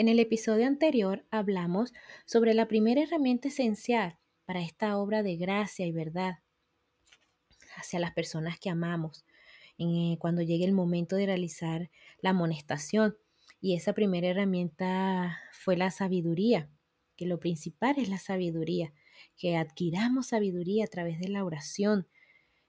En 0.00 0.08
el 0.08 0.18
episodio 0.18 0.66
anterior 0.66 1.26
hablamos 1.30 1.92
sobre 2.24 2.54
la 2.54 2.66
primera 2.68 3.02
herramienta 3.02 3.48
esencial 3.48 4.18
para 4.46 4.62
esta 4.62 4.96
obra 4.96 5.22
de 5.22 5.36
gracia 5.36 5.84
y 5.84 5.92
verdad 5.92 6.38
hacia 7.76 8.00
las 8.00 8.14
personas 8.14 8.58
que 8.58 8.70
amamos, 8.70 9.26
eh, 9.76 10.16
cuando 10.18 10.40
llegue 10.40 10.64
el 10.64 10.72
momento 10.72 11.16
de 11.16 11.26
realizar 11.26 11.90
la 12.22 12.30
amonestación. 12.30 13.18
Y 13.60 13.74
esa 13.74 13.92
primera 13.92 14.28
herramienta 14.28 15.38
fue 15.52 15.76
la 15.76 15.90
sabiduría, 15.90 16.70
que 17.14 17.26
lo 17.26 17.38
principal 17.38 17.96
es 17.98 18.08
la 18.08 18.16
sabiduría, 18.16 18.94
que 19.36 19.58
adquiramos 19.58 20.28
sabiduría 20.28 20.86
a 20.86 20.88
través 20.88 21.20
de 21.20 21.28
la 21.28 21.44
oración, 21.44 22.08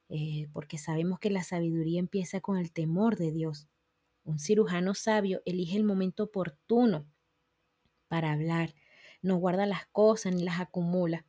eh, 0.10 0.50
porque 0.52 0.78
sabemos 0.78 1.18
que 1.18 1.30
la 1.30 1.44
sabiduría 1.44 2.02
empieza 2.02 2.42
con 2.42 2.58
el 2.58 2.74
temor 2.74 3.16
de 3.16 3.32
Dios. 3.32 3.70
Un 4.26 4.38
cirujano 4.38 4.96
sabio 4.96 5.42
elige 5.46 5.78
el 5.78 5.86
momento 5.86 6.26
oportuno 6.26 7.08
para 8.12 8.34
hablar, 8.34 8.76
no 9.22 9.38
guarda 9.38 9.66
las 9.66 9.86
cosas 9.86 10.36
ni 10.36 10.44
las 10.44 10.60
acumula. 10.60 11.26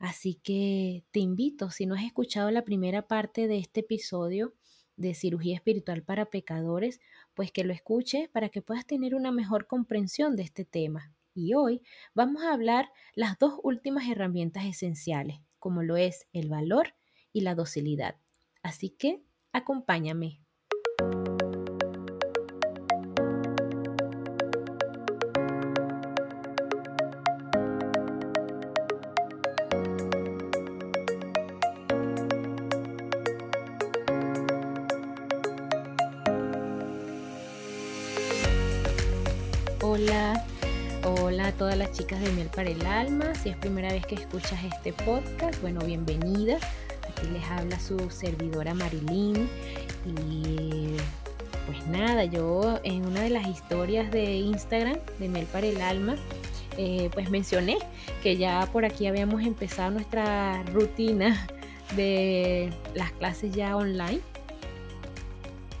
Así 0.00 0.34
que 0.34 1.04
te 1.12 1.20
invito, 1.20 1.70
si 1.70 1.86
no 1.86 1.94
has 1.94 2.02
escuchado 2.02 2.50
la 2.50 2.64
primera 2.64 3.06
parte 3.06 3.46
de 3.46 3.58
este 3.58 3.80
episodio 3.80 4.52
de 4.96 5.14
cirugía 5.14 5.54
espiritual 5.54 6.02
para 6.02 6.24
pecadores, 6.26 6.98
pues 7.34 7.52
que 7.52 7.62
lo 7.62 7.72
escuches 7.72 8.28
para 8.28 8.48
que 8.48 8.62
puedas 8.62 8.84
tener 8.84 9.14
una 9.14 9.30
mejor 9.30 9.68
comprensión 9.68 10.34
de 10.34 10.42
este 10.42 10.64
tema. 10.64 11.14
Y 11.34 11.54
hoy 11.54 11.82
vamos 12.14 12.42
a 12.42 12.52
hablar 12.52 12.90
las 13.14 13.38
dos 13.38 13.60
últimas 13.62 14.08
herramientas 14.08 14.64
esenciales, 14.64 15.38
como 15.60 15.84
lo 15.84 15.96
es 15.96 16.26
el 16.32 16.48
valor 16.48 16.96
y 17.32 17.42
la 17.42 17.54
docilidad. 17.54 18.16
Así 18.60 18.90
que 18.90 19.22
acompáñame. 19.52 20.43
De 42.24 42.32
Miel 42.32 42.48
para 42.48 42.70
el 42.70 42.84
Alma. 42.86 43.34
Si 43.34 43.50
es 43.50 43.56
primera 43.56 43.92
vez 43.92 44.06
que 44.06 44.14
escuchas 44.14 44.58
este 44.64 44.92
podcast, 44.92 45.60
bueno, 45.60 45.80
bienvenida. 45.80 46.56
Aquí 47.08 47.26
les 47.28 47.44
habla 47.50 47.78
su 47.78 48.10
servidora 48.10 48.72
Marilyn. 48.72 49.48
Y 50.06 50.96
pues 51.66 51.86
nada, 51.86 52.24
yo 52.24 52.80
en 52.82 53.06
una 53.06 53.22
de 53.22 53.30
las 53.30 53.46
historias 53.46 54.10
de 54.10 54.36
Instagram 54.36 54.98
de 55.18 55.28
Miel 55.28 55.46
para 55.46 55.66
el 55.66 55.80
Alma, 55.82 56.16
eh, 56.78 57.10
pues 57.12 57.28
mencioné 57.30 57.76
que 58.22 58.36
ya 58.36 58.68
por 58.72 58.86
aquí 58.86 59.06
habíamos 59.06 59.42
empezado 59.42 59.90
nuestra 59.90 60.62
rutina 60.72 61.46
de 61.94 62.72
las 62.94 63.12
clases 63.12 63.54
ya 63.54 63.76
online 63.76 64.20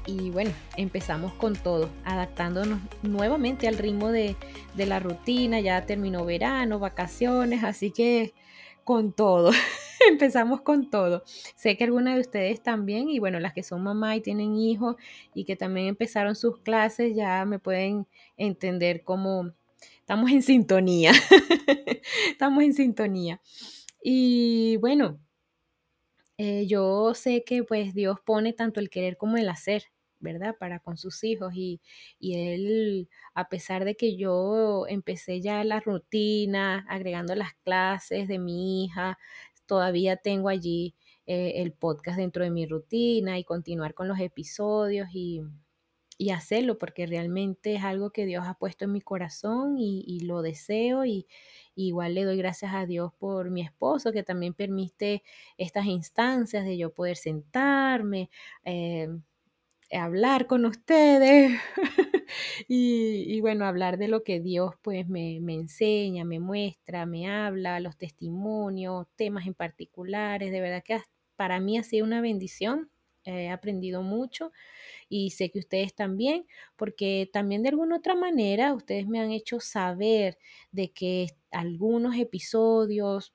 y 0.06 0.30
bueno, 0.30 0.50
empezamos 0.76 1.32
con 1.34 1.54
todo, 1.54 1.88
adaptándonos 2.04 2.80
nuevamente 3.02 3.68
al 3.68 3.78
ritmo 3.78 4.10
de, 4.10 4.36
la 4.76 5.00
rutina, 5.00 5.60
ya 5.60 5.86
terminó 5.86 6.24
verano, 6.24 6.78
vacaciones, 6.78 7.64
así 7.64 7.90
que 7.90 8.34
con 8.84 9.12
todo, 9.12 9.50
empezamos 10.08 10.60
con 10.60 10.90
todo. 10.90 11.22
Sé 11.56 11.76
que 11.76 11.84
algunas 11.84 12.16
de 12.16 12.20
ustedes 12.20 12.62
también, 12.62 13.08
y 13.08 13.18
bueno, 13.18 13.40
las 13.40 13.54
que 13.54 13.62
son 13.62 13.82
mamá 13.82 14.16
y 14.16 14.20
tienen 14.20 14.56
hijos 14.56 14.96
y 15.34 15.44
que 15.44 15.56
también 15.56 15.86
empezaron 15.86 16.34
sus 16.36 16.58
clases, 16.58 17.14
ya 17.16 17.44
me 17.46 17.58
pueden 17.58 18.06
entender 18.36 19.02
cómo 19.04 19.52
estamos 20.00 20.30
en 20.30 20.42
sintonía, 20.42 21.12
estamos 22.30 22.62
en 22.62 22.74
sintonía. 22.74 23.40
Y 24.02 24.76
bueno, 24.76 25.18
eh, 26.38 26.66
yo 26.66 27.14
sé 27.14 27.44
que 27.44 27.62
pues 27.64 27.94
Dios 27.94 28.18
pone 28.24 28.52
tanto 28.52 28.80
el 28.80 28.90
querer 28.90 29.16
como 29.16 29.36
el 29.36 29.48
hacer 29.48 29.84
¿verdad? 30.20 30.56
Para 30.58 30.80
con 30.80 30.96
sus 30.96 31.22
hijos 31.24 31.52
y, 31.54 31.80
él, 32.20 33.08
a 33.34 33.48
pesar 33.48 33.84
de 33.84 33.94
que 33.94 34.16
yo 34.16 34.86
empecé 34.88 35.40
ya 35.40 35.62
la 35.64 35.80
rutina, 35.80 36.86
agregando 36.88 37.34
las 37.34 37.54
clases 37.64 38.26
de 38.28 38.38
mi 38.38 38.84
hija, 38.84 39.18
todavía 39.66 40.16
tengo 40.16 40.48
allí 40.48 40.94
eh, 41.26 41.54
el 41.56 41.72
podcast 41.72 42.18
dentro 42.18 42.42
de 42.44 42.50
mi 42.50 42.66
rutina 42.66 43.38
y 43.38 43.44
continuar 43.44 43.94
con 43.94 44.08
los 44.08 44.18
episodios 44.18 45.08
y, 45.12 45.42
hacerlo 46.30 46.78
porque 46.78 47.06
realmente 47.06 47.74
es 47.74 47.84
algo 47.84 48.10
que 48.10 48.26
Dios 48.26 48.44
ha 48.46 48.54
puesto 48.54 48.84
en 48.84 48.92
mi 48.92 49.00
corazón 49.00 49.76
y, 49.78 50.20
lo 50.20 50.42
deseo 50.42 51.04
y, 51.04 51.26
igual 51.74 52.14
le 52.14 52.24
doy 52.24 52.36
gracias 52.36 52.72
a 52.74 52.86
Dios 52.86 53.12
por 53.18 53.50
mi 53.50 53.62
esposo 53.62 54.12
que 54.12 54.22
también 54.22 54.54
permite 54.54 55.22
estas 55.58 55.86
instancias 55.86 56.64
de 56.64 56.76
yo 56.78 56.92
poder 56.94 57.16
sentarme. 57.16 58.30
Eh, 58.64 59.08
hablar 59.92 60.46
con 60.46 60.64
ustedes 60.64 61.52
y, 62.68 63.40
bueno, 63.40 63.66
hablar 63.66 63.98
de 63.98 64.08
lo 64.08 64.22
que 64.24 64.40
Dios 64.40 64.74
pues 64.82 65.08
me, 65.08 65.36
enseña, 65.36 66.24
me 66.24 66.40
muestra, 66.40 67.06
me 67.06 67.30
habla, 67.30 67.80
los 67.80 67.96
testimonios, 67.96 69.06
temas 69.16 69.46
en 69.46 69.54
particulares. 69.54 70.50
De 70.50 70.60
verdad 70.60 70.82
que 70.84 71.00
para 71.36 71.60
mí 71.60 71.78
ha 71.78 71.82
sido 71.82 72.04
una 72.04 72.20
bendición. 72.20 72.90
He 73.24 73.48
aprendido 73.50 74.02
mucho 74.02 74.52
y 75.08 75.30
sé 75.30 75.50
que 75.50 75.60
ustedes 75.60 75.94
también, 75.94 76.46
porque 76.76 77.30
también 77.32 77.62
de 77.62 77.70
alguna 77.70 77.96
otra 77.96 78.14
manera 78.14 78.74
ustedes 78.74 79.06
me 79.06 79.20
han 79.20 79.32
hecho 79.32 79.60
saber 79.60 80.38
de 80.72 80.92
que 80.92 81.28
algunos 81.50 82.16
episodios 82.16 83.34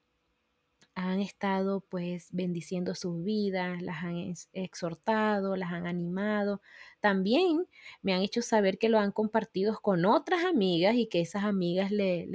han 0.96 1.22
estado 1.22 1.82
pues 1.82 2.28
bendiciendo 2.32 2.94
sus 2.96 3.24
vidas, 3.24 3.82
las 3.82 4.04
han 4.04 4.34
exhortado, 4.54 5.56
las 5.56 5.72
han 5.72 5.88
animado. 5.88 6.62
También 7.00 7.66
me 8.02 8.14
han 8.14 8.22
hecho 8.22 8.42
saber 8.42 8.78
que 8.78 8.90
lo 8.90 9.00
han 9.00 9.12
compartido 9.12 9.80
con 9.82 10.06
otras 10.06 10.44
amigas 10.44 10.96
y 10.96 11.08
que 11.08 11.22
esas 11.22 11.44
amigas 11.46 11.92
les 11.92 12.30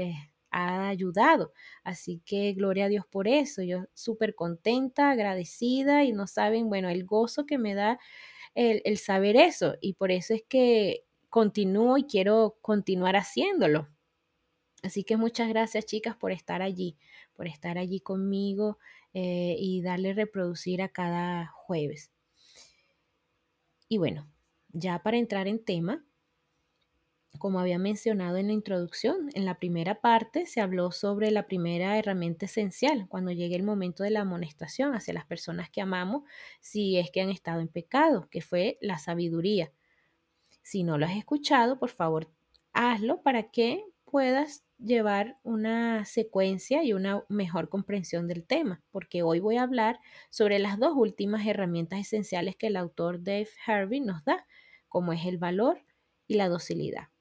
ha 0.55 0.89
ayudado. 0.89 1.53
Así 1.83 2.23
que 2.25 2.53
gloria 2.53 2.87
a 2.87 2.89
Dios 2.89 3.07
por 3.07 3.29
eso. 3.29 3.63
Yo 3.63 3.85
súper 3.95 4.35
contenta, 4.35 5.11
agradecida 5.11 6.05
y 6.05 6.13
no 6.13 6.27
saben, 6.27 6.69
bueno, 6.69 6.89
el 6.89 7.05
gozo 7.05 7.47
que 7.47 7.59
me 7.59 7.75
da 7.75 7.99
el, 8.55 8.83
el 8.85 8.99
saber 8.99 9.37
eso. 9.37 9.77
Y 9.81 9.95
por 9.95 10.11
eso 10.13 10.35
es 10.35 10.43
que 10.49 11.05
continúo 11.31 11.99
y 11.99 12.05
quiero 12.05 12.59
continuar 12.63 13.17
haciéndolo. 13.17 13.89
Así 14.85 15.03
que 15.03 15.17
muchas 15.17 15.49
gracias 15.49 15.87
chicas 15.87 16.15
por 16.15 16.31
estar 16.31 16.61
allí, 16.63 16.99
por 17.35 17.47
estar 17.47 17.79
allí 17.79 18.01
conmigo 18.01 18.79
eh, 19.15 19.57
y 19.59 19.81
darle 19.81 20.13
reproducir 20.13 20.83
a 20.83 20.91
cada 20.91 21.47
jueves. 21.47 22.11
Y 23.89 23.97
bueno, 23.97 24.29
ya 24.69 25.03
para 25.03 25.17
entrar 25.17 25.49
en 25.49 25.65
tema, 25.65 26.05
como 27.39 27.61
había 27.61 27.79
mencionado 27.79 28.37
en 28.37 28.47
la 28.49 28.53
introducción, 28.53 29.29
en 29.35 29.45
la 29.45 29.59
primera 29.59 30.01
parte 30.01 30.47
se 30.47 30.61
habló 30.61 30.93
sobre 30.93 31.31
la 31.31 31.47
primera 31.47 31.99
herramienta 31.99 32.47
esencial 32.47 33.07
cuando 33.09 33.33
llegue 33.33 33.57
el 33.57 33.63
momento 33.63 34.03
de 34.03 34.11
la 34.11 34.21
amonestación 34.21 34.95
hacia 34.95 35.15
las 35.15 35.27
personas 35.27 35.71
que 35.71 35.81
amamos 35.81 36.23
si 36.61 36.99
es 36.99 37.11
que 37.11 37.21
han 37.21 37.31
estado 37.31 37.61
en 37.61 37.69
pecado, 37.69 38.29
que 38.31 38.41
fue 38.41 38.79
la 38.81 38.99
sabiduría. 38.99 39.73
Si 40.63 40.83
no 40.85 40.99
lo 40.99 41.07
has 41.07 41.17
escuchado, 41.17 41.79
por 41.79 41.91
favor, 41.91 42.31
hazlo 42.73 43.23
para 43.23 43.51
que 43.51 43.85
puedas 44.05 44.65
llevar 44.79 45.39
una 45.43 46.05
secuencia 46.05 46.83
y 46.85 46.93
una 46.93 47.25
mejor 47.29 47.69
comprensión 47.69 48.29
del 48.29 48.45
tema, 48.47 48.83
porque 48.91 49.23
hoy 49.23 49.41
voy 49.41 49.57
a 49.57 49.63
hablar 49.63 50.01
sobre 50.31 50.59
las 50.59 50.79
dos 50.79 50.93
últimas 50.97 51.47
herramientas 51.47 52.01
esenciales 52.01 52.57
que 52.57 52.69
el 52.69 52.77
autor 52.77 53.23
Dave 53.23 53.49
Harvey 53.67 54.01
nos 54.01 54.25
da, 54.25 54.47
como 54.89 55.13
es 55.13 55.27
el 55.27 55.39
valor 55.39 55.85
y 56.27 56.35
la 56.35 56.49
docilidad. 56.49 57.14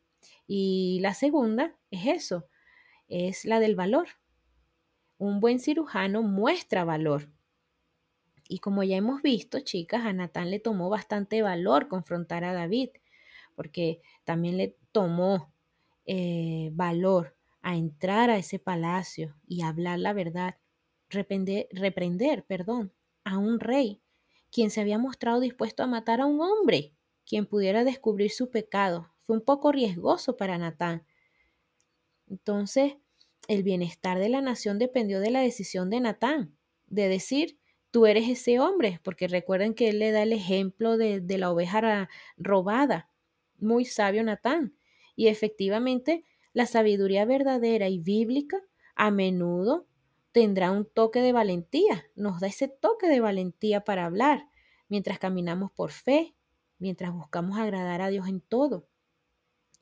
Y 0.55 0.99
la 1.01 1.15
segunda 1.15 1.75
es 1.89 2.05
eso, 2.05 2.47
es 3.07 3.43
la 3.43 3.59
del 3.59 3.75
valor. 3.75 4.09
Un 5.17 5.39
buen 5.39 5.57
cirujano 5.57 6.21
muestra 6.21 6.83
valor. 6.83 7.31
Y 8.47 8.59
como 8.59 8.83
ya 8.83 8.95
hemos 8.95 9.23
visto, 9.23 9.61
chicas, 9.61 10.05
a 10.05 10.13
Natán 10.13 10.51
le 10.51 10.59
tomó 10.59 10.89
bastante 10.89 11.41
valor 11.41 11.87
confrontar 11.87 12.43
a 12.43 12.53
David, 12.53 12.89
porque 13.55 14.03
también 14.25 14.57
le 14.57 14.77
tomó 14.91 15.51
eh, 16.05 16.69
valor 16.73 17.35
a 17.63 17.75
entrar 17.75 18.29
a 18.29 18.37
ese 18.37 18.59
palacio 18.59 19.35
y 19.47 19.63
hablar 19.63 19.97
la 19.97 20.13
verdad, 20.13 20.57
reprender, 21.09 21.67
reprender, 21.71 22.45
perdón, 22.45 22.93
a 23.23 23.39
un 23.39 23.59
rey, 23.59 24.03
quien 24.51 24.69
se 24.69 24.81
había 24.81 24.99
mostrado 24.99 25.39
dispuesto 25.39 25.81
a 25.81 25.87
matar 25.87 26.21
a 26.21 26.27
un 26.27 26.41
hombre, 26.41 26.93
quien 27.25 27.47
pudiera 27.47 27.83
descubrir 27.83 28.29
su 28.29 28.51
pecado. 28.51 29.12
Fue 29.25 29.37
un 29.37 29.43
poco 29.43 29.71
riesgoso 29.71 30.37
para 30.37 30.57
Natán. 30.57 31.05
Entonces, 32.27 32.95
el 33.47 33.63
bienestar 33.63 34.19
de 34.19 34.29
la 34.29 34.41
nación 34.41 34.79
dependió 34.79 35.19
de 35.19 35.31
la 35.31 35.41
decisión 35.41 35.89
de 35.89 35.99
Natán, 35.99 36.55
de 36.87 37.07
decir, 37.07 37.57
tú 37.91 38.05
eres 38.05 38.29
ese 38.29 38.59
hombre, 38.59 38.99
porque 39.03 39.27
recuerden 39.27 39.73
que 39.73 39.89
él 39.89 39.99
le 39.99 40.11
da 40.11 40.23
el 40.23 40.33
ejemplo 40.33 40.97
de, 40.97 41.23
la 41.37 41.51
oveja 41.51 42.09
robada. 42.37 43.09
Muy 43.59 43.85
sabio 43.85 44.23
Natán 44.23 44.75
Y 45.15 45.27
efectivamente, 45.27 46.25
la 46.53 46.65
sabiduría 46.65 47.25
verdadera 47.25 47.89
y 47.89 47.99
bíblica 47.99 48.61
a 48.95 49.11
menudo 49.11 49.87
tendrá 50.31 50.71
un 50.71 50.85
toque 50.85 51.21
de 51.21 51.31
valentía, 51.31 52.05
nos 52.15 52.39
da 52.39 52.47
ese 52.47 52.67
toque 52.67 53.07
de 53.07 53.19
valentía 53.19 53.83
para 53.83 54.05
hablar 54.05 54.47
mientras 54.89 55.19
caminamos 55.19 55.71
por 55.71 55.91
fe, 55.91 56.35
mientras 56.77 57.13
buscamos 57.13 57.57
agradar 57.57 58.01
a 58.01 58.09
Dios 58.09 58.27
en 58.27 58.41
todo. 58.41 58.87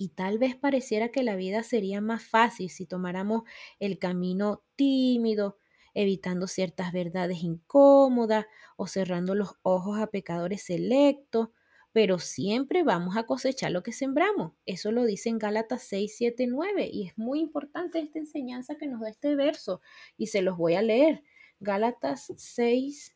Y 0.02 0.08
tal 0.10 0.40
vez 0.40 0.56
pareciera 0.56 1.10
que 1.10 1.22
la 1.22 1.36
vida 1.36 1.62
sería 1.62 2.02
más 2.02 2.24
fácil 2.24 2.72
si 2.72 2.88
tomáramos 2.88 3.44
el 3.80 4.00
camino 4.00 4.64
tímido, 4.76 5.60
evitando 5.94 6.48
ciertas 6.48 6.92
verdades 6.92 7.44
incómodas 7.44 8.48
o 8.78 8.88
cerrando 8.88 9.36
los 9.36 9.60
ojos 9.62 10.00
a 10.00 10.08
pecadores 10.08 10.64
selectos, 10.64 11.50
pero 11.92 12.18
siempre 12.18 12.82
vamos 12.82 13.16
a 13.16 13.28
cosechar 13.28 13.72
lo 13.72 13.84
que 13.84 13.92
sembramos. 13.92 14.54
Eso 14.66 14.92
lo 14.92 15.06
dice 15.06 15.30
en 15.30 15.38
Gálatas 15.38 15.84
6, 15.84 16.16
7, 16.18 16.48
9 16.48 16.90
y 16.92 17.06
es 17.06 17.16
muy 17.16 17.40
importante 17.40 18.00
esta 18.00 18.18
enseñanza 18.18 18.78
que 18.78 18.88
nos 18.88 19.02
da 19.02 19.10
este 19.10 19.36
verso 19.36 19.82
y 20.18 20.28
se 20.28 20.42
los 20.42 20.58
voy 20.58 20.74
a 20.74 20.82
leer. 20.82 21.24
Gálatas 21.60 22.34
6, 22.38 23.16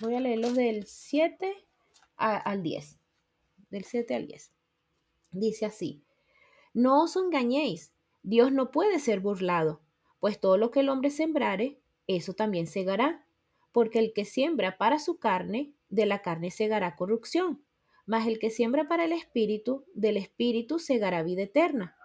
voy 0.00 0.14
a 0.14 0.20
leerlos 0.20 0.54
del 0.54 0.86
7 0.86 1.52
al 2.16 2.62
10, 2.62 2.98
del 3.68 3.84
7 3.84 4.14
al 4.14 4.26
10. 4.26 4.52
Dice 5.32 5.64
así, 5.64 6.04
no 6.74 7.02
os 7.02 7.16
engañéis, 7.16 7.94
Dios 8.22 8.52
no 8.52 8.70
puede 8.70 8.98
ser 8.98 9.20
burlado, 9.20 9.80
pues 10.20 10.38
todo 10.38 10.58
lo 10.58 10.70
que 10.70 10.80
el 10.80 10.90
hombre 10.90 11.08
sembrare, 11.08 11.80
eso 12.06 12.34
también 12.34 12.66
segará, 12.66 13.26
porque 13.72 13.98
el 13.98 14.12
que 14.12 14.26
siembra 14.26 14.76
para 14.76 14.98
su 14.98 15.18
carne, 15.18 15.72
de 15.88 16.04
la 16.04 16.20
carne 16.20 16.50
segará 16.50 16.96
corrupción, 16.96 17.64
mas 18.04 18.26
el 18.26 18.38
que 18.38 18.50
siembra 18.50 18.88
para 18.88 19.06
el 19.06 19.12
espíritu, 19.12 19.86
del 19.94 20.18
espíritu 20.18 20.78
segará 20.78 21.22
vida 21.22 21.44
eterna. 21.44 21.96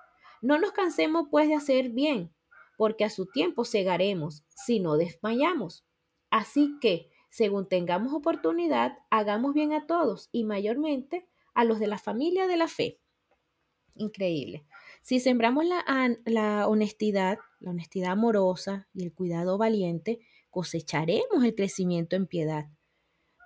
No 0.42 0.58
nos 0.58 0.72
cansemos 0.72 1.28
pues 1.30 1.50
de 1.50 1.56
hacer 1.56 1.90
bien, 1.90 2.34
porque 2.78 3.04
a 3.04 3.10
su 3.10 3.26
tiempo 3.26 3.66
segaremos, 3.66 4.46
si 4.50 4.80
no 4.80 4.96
desmayamos. 4.96 5.86
Así 6.30 6.78
que, 6.80 7.10
según 7.30 7.68
tengamos 7.68 8.14
oportunidad, 8.14 9.00
hagamos 9.10 9.54
bien 9.54 9.74
a 9.74 9.86
todos 9.86 10.30
y 10.32 10.46
mayormente 10.46 11.28
a 11.54 11.66
los 11.66 11.80
de 11.80 11.88
la 11.88 11.98
familia 11.98 12.48
de 12.48 12.56
la 12.56 12.70
fe 12.70 13.02
increíble. 13.98 14.66
Si 15.02 15.20
sembramos 15.20 15.66
la, 15.66 15.84
la, 16.26 16.68
honestidad, 16.68 17.38
la 17.60 17.72
honestidad 17.72 18.12
amorosa 18.12 18.88
y 18.94 19.04
el 19.04 19.14
cuidado 19.14 19.58
valiente, 19.58 20.20
cosecharemos 20.50 21.44
el 21.44 21.56
crecimiento 21.56 22.16
en 22.16 22.28
piedad. 22.28 22.68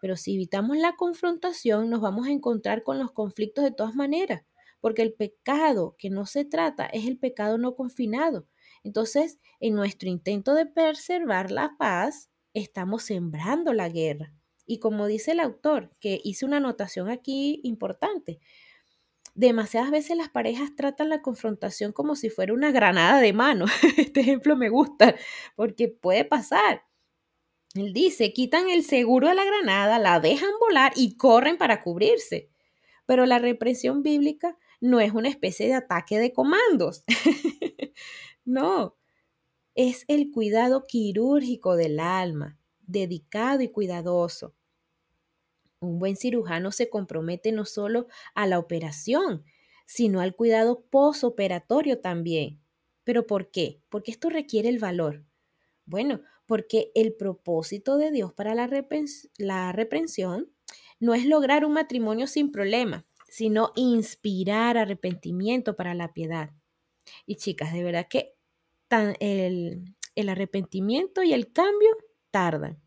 Pero 0.02 0.18
si 0.18 0.34
evitamos 0.34 0.78
la 0.78 0.96
confrontación, 0.96 1.90
nos 1.90 2.02
vamos 2.02 2.28
a 2.28 2.32
encontrar 2.32 2.84
con 2.84 2.98
los 2.98 3.12
conflictos 3.12 3.64
de 3.64 3.72
todas 3.72 3.96
maneras, 3.96 4.44
porque 4.80 5.04
el 5.04 5.14
pecado 5.14 5.96
que 5.98 6.10
no 6.10 6.26
se 6.26 6.46
trata 6.46 6.88
es 6.88 7.06
el 7.06 7.18
pecado 7.18 7.58
no 7.58 7.76
confinado. 7.76 8.48
Entonces, 8.84 9.40
en 9.60 9.76
nuestro 9.76 10.10
intento 10.10 10.56
de 10.56 10.66
preservar 10.66 11.52
la 11.52 11.76
paz, 11.78 12.32
estamos 12.54 13.04
sembrando 13.04 13.74
la 13.74 13.90
guerra. 13.90 14.34
Y 14.66 14.80
como 14.80 15.06
dice 15.06 15.32
el 15.32 15.40
autor, 15.40 15.92
que 16.00 16.20
hice 16.24 16.46
una 16.46 16.58
anotación 16.58 17.10
aquí 17.10 17.60
importante, 17.64 18.40
demasiadas 19.34 19.92
veces 19.92 20.18
las 20.18 20.30
parejas 20.30 20.76
tratan 20.76 21.10
la 21.10 21.22
confrontación 21.22 21.92
como 21.92 22.16
si 22.16 22.30
fuera 22.30 22.54
una 22.54 22.72
granada 22.72 23.22
de 23.22 23.34
mano. 23.34 23.66
Este 23.98 24.22
ejemplo 24.22 24.56
me 24.56 24.70
gusta 24.70 25.16
porque 25.56 25.88
puede 25.88 26.26
pasar. 26.26 26.84
Él 27.74 27.94
dice, 27.94 28.34
quitan 28.34 28.70
el 28.70 28.84
seguro 28.84 29.30
de 29.30 29.36
la 29.36 29.46
granada, 29.46 29.98
la 29.98 30.20
dejan 30.20 30.52
volar 30.60 30.92
y 30.96 31.16
corren 31.16 31.58
para 31.58 31.82
cubrirse. 31.84 32.50
Pero 33.06 33.26
la 33.26 33.40
represión 33.40 34.04
bíblica 34.04 34.58
no 34.82 35.00
es 35.00 35.14
una 35.14 35.30
especie 35.30 35.68
de 35.68 35.76
ataque 35.76 36.20
de 36.20 36.34
comandos. 36.34 37.04
no, 38.46 38.98
es 39.76 40.04
el 40.08 40.32
cuidado 40.32 40.86
quirúrgico 40.86 41.76
del 41.78 42.00
alma, 42.00 42.58
dedicado 42.82 43.62
y 43.62 43.70
cuidadoso. 43.70 44.54
Un 45.82 45.98
buen 45.98 46.16
cirujano 46.16 46.72
se 46.72 46.90
compromete 46.90 47.52
no 47.52 47.66
solo 47.66 48.08
a 48.36 48.46
la 48.46 48.60
operación, 48.60 49.44
sino 49.88 50.22
al 50.22 50.36
cuidado 50.36 50.86
posoperatorio 50.90 52.00
también. 52.00 52.62
¿Pero 53.04 53.26
por 53.26 53.50
qué? 53.50 53.82
Porque 53.90 54.12
esto 54.12 54.30
requiere 54.30 54.70
el 54.70 54.78
valor. 54.78 55.26
Bueno, 55.86 56.22
porque 56.46 56.92
el 56.94 57.16
propósito 57.16 57.98
de 57.98 58.12
Dios 58.12 58.32
para 58.32 58.54
la, 58.54 58.68
reprensión 58.68 60.52
no 61.00 61.16
es 61.16 61.26
lograr 61.26 61.66
un 61.66 61.74
matrimonio 61.74 62.28
sin 62.28 62.52
problema, 62.52 63.08
sino 63.28 63.72
inspirar 63.76 64.78
arrepentimiento 64.78 65.76
para 65.76 65.96
la 65.96 66.14
piedad. 66.14 66.52
Y 67.26 67.38
chicas, 67.38 67.74
de 67.74 67.84
verdad 67.84 68.08
que 68.08 68.36
el, 69.20 69.96
el 70.14 70.30
arrepentimiento 70.30 71.24
y 71.24 71.34
el 71.34 71.52
cambio 71.52 71.90
tardan, 72.30 72.80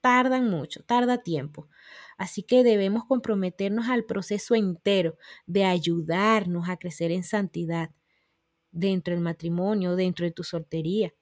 tardan 0.00 0.50
mucho, 0.50 0.82
tarda 0.84 1.22
tiempo. 1.22 1.68
Así 2.18 2.42
que 2.42 2.64
debemos 2.64 3.04
comprometernos 3.04 3.88
al 3.88 4.04
proceso 4.04 4.54
entero 4.54 5.16
de 5.46 5.64
ayudarnos 5.64 6.68
a 6.68 6.76
crecer 6.76 7.10
en 7.12 7.24
santidad 7.24 7.90
dentro 8.72 9.14
del 9.14 9.22
matrimonio, 9.22 9.96
dentro 9.96 10.26
de 10.26 10.32
tu 10.32 10.44
soltería, 10.44 11.14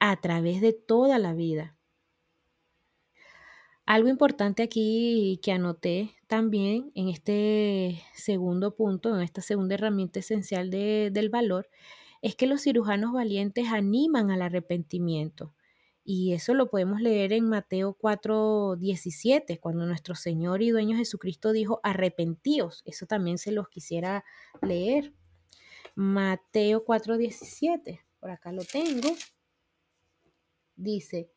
a 0.00 0.20
través 0.20 0.60
de 0.60 0.72
toda 0.72 1.18
la 1.18 1.34
vida. 1.34 1.76
Algo 3.86 4.08
importante 4.08 4.62
aquí 4.62 5.40
que 5.42 5.52
anoté 5.52 6.14
también 6.26 6.92
en 6.94 7.08
este 7.08 8.02
segundo 8.14 8.76
punto, 8.76 9.14
en 9.14 9.22
esta 9.22 9.40
segunda 9.40 9.74
herramienta 9.76 10.18
esencial 10.20 10.70
del 10.70 11.30
valor, 11.30 11.68
es 12.20 12.34
que 12.36 12.46
los 12.46 12.62
cirujanos 12.62 13.12
valientes 13.12 13.68
animan 13.68 14.30
al 14.30 14.42
arrepentimiento. 14.42 15.54
Y 16.10 16.32
eso 16.32 16.54
lo 16.54 16.70
podemos 16.70 17.02
leer 17.02 17.34
en 17.34 17.50
Mateo 17.50 17.92
4, 17.92 18.76
17, 18.76 19.58
cuando 19.58 19.84
nuestro 19.84 20.14
Señor 20.14 20.62
y 20.62 20.70
Dueño 20.70 20.96
Jesucristo 20.96 21.52
dijo, 21.52 21.80
arrepentíos. 21.82 22.80
Eso 22.86 23.04
también 23.04 23.36
se 23.36 23.52
los 23.52 23.68
quisiera 23.68 24.24
leer. 24.62 25.12
Mateo 25.94 26.82
4, 26.86 27.18
17, 27.18 28.06
por 28.20 28.30
acá 28.30 28.52
lo 28.52 28.64
tengo. 28.64 29.10
Dice, 30.76 31.30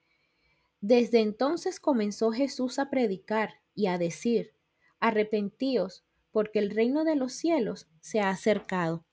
desde 0.79 1.19
entonces 1.19 1.81
comenzó 1.81 2.31
Jesús 2.31 2.79
a 2.79 2.89
predicar 2.89 3.55
y 3.75 3.87
a 3.87 3.97
decir, 3.97 4.55
arrepentíos, 5.01 6.05
porque 6.31 6.59
el 6.59 6.69
reino 6.69 7.03
de 7.03 7.17
los 7.17 7.33
cielos 7.33 7.89
se 7.99 8.21
ha 8.21 8.29
acercado. 8.29 9.03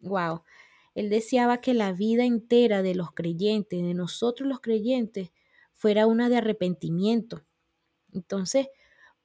Wow, 0.00 0.42
él 0.96 1.10
deseaba 1.10 1.60
que 1.60 1.74
la 1.74 1.92
vida 1.92 2.24
entera 2.24 2.82
de 2.82 2.94
los 2.94 3.12
creyentes, 3.12 3.82
de 3.82 3.92
nosotros 3.92 4.48
los 4.48 4.60
creyentes, 4.60 5.30
fuera 5.74 6.06
una 6.06 6.30
de 6.30 6.38
arrepentimiento. 6.38 7.44
Entonces, 8.14 8.68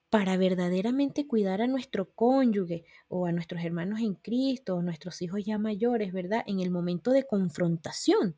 para 0.10 0.36
verdaderamente 0.36 1.28
cuidar 1.28 1.62
a 1.62 1.68
nuestro 1.68 2.12
cónyuge 2.12 2.84
o 3.08 3.26
a 3.26 3.32
nuestros 3.32 3.64
hermanos 3.64 4.02
en 4.02 4.16
Cristo 4.16 4.76
o 4.76 4.82
nuestros 4.82 5.22
hijos 5.22 5.46
ya 5.46 5.58
mayores, 5.58 6.12
¿verdad? 6.12 6.44
En 6.46 6.60
el 6.60 6.72
momento 6.72 7.12
de 7.12 7.26
confrontación, 7.26 8.36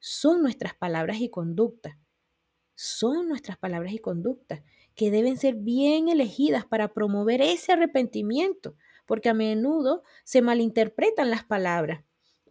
son 0.00 0.42
nuestras 0.42 0.74
palabras 0.74 1.20
y 1.20 1.28
conductas. 1.30 1.96
Son 2.74 3.28
nuestras 3.28 3.56
palabras 3.56 3.92
y 3.92 4.00
conductas 4.00 4.62
que 4.96 5.12
deben 5.12 5.36
ser 5.36 5.54
bien 5.54 6.08
elegidas 6.08 6.66
para 6.66 6.92
promover 6.92 7.40
ese 7.40 7.70
arrepentimiento, 7.70 8.74
porque 9.06 9.28
a 9.28 9.34
menudo 9.34 10.02
se 10.24 10.42
malinterpretan 10.42 11.30
las 11.30 11.44
palabras 11.44 12.02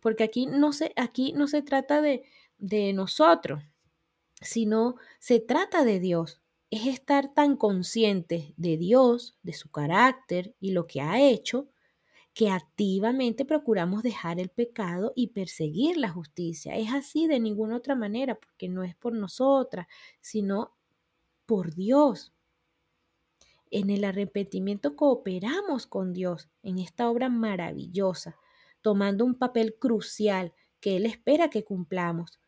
porque 0.03 0.25
aquí 0.25 0.45
no 0.45 0.73
se, 0.73 0.91
aquí 0.97 1.31
no 1.31 1.47
se 1.47 1.61
trata 1.61 2.01
de, 2.01 2.25
de 2.57 2.91
nosotros, 2.91 3.63
sino 4.41 4.97
se 5.19 5.39
trata 5.39 5.85
de 5.85 6.01
Dios. 6.01 6.41
Es 6.69 6.87
estar 6.87 7.33
tan 7.33 7.55
consciente 7.55 8.53
de 8.57 8.75
Dios, 8.77 9.37
de 9.43 9.53
su 9.53 9.71
carácter 9.71 10.55
y 10.59 10.71
lo 10.71 10.87
que 10.87 10.99
ha 10.99 11.21
hecho, 11.21 11.69
que 12.33 12.49
activamente 12.49 13.45
procuramos 13.45 14.03
dejar 14.03 14.41
el 14.41 14.49
pecado 14.49 15.13
y 15.15 15.27
perseguir 15.27 15.95
la 15.95 16.09
justicia. 16.09 16.75
Es 16.75 16.91
así 16.91 17.27
de 17.27 17.39
ninguna 17.39 17.77
otra 17.77 17.95
manera, 17.95 18.35
porque 18.35 18.67
no 18.67 18.83
es 18.83 18.95
por 18.95 19.13
nosotras, 19.13 19.87
sino 20.19 20.75
por 21.45 21.73
Dios. 21.75 22.33
En 23.71 23.89
el 23.89 24.03
arrepentimiento 24.03 24.97
cooperamos 24.97 25.87
con 25.87 26.11
Dios 26.11 26.49
en 26.61 26.79
esta 26.79 27.09
obra 27.09 27.29
maravillosa 27.29 28.35
tomando 28.83 29.25
un 29.25 29.33
papel 29.33 29.75
crucial 29.79 30.53
que 30.79 30.97
Él 30.97 31.07
espera 31.07 31.49
que 31.49 31.63
cumplamos. 31.63 32.39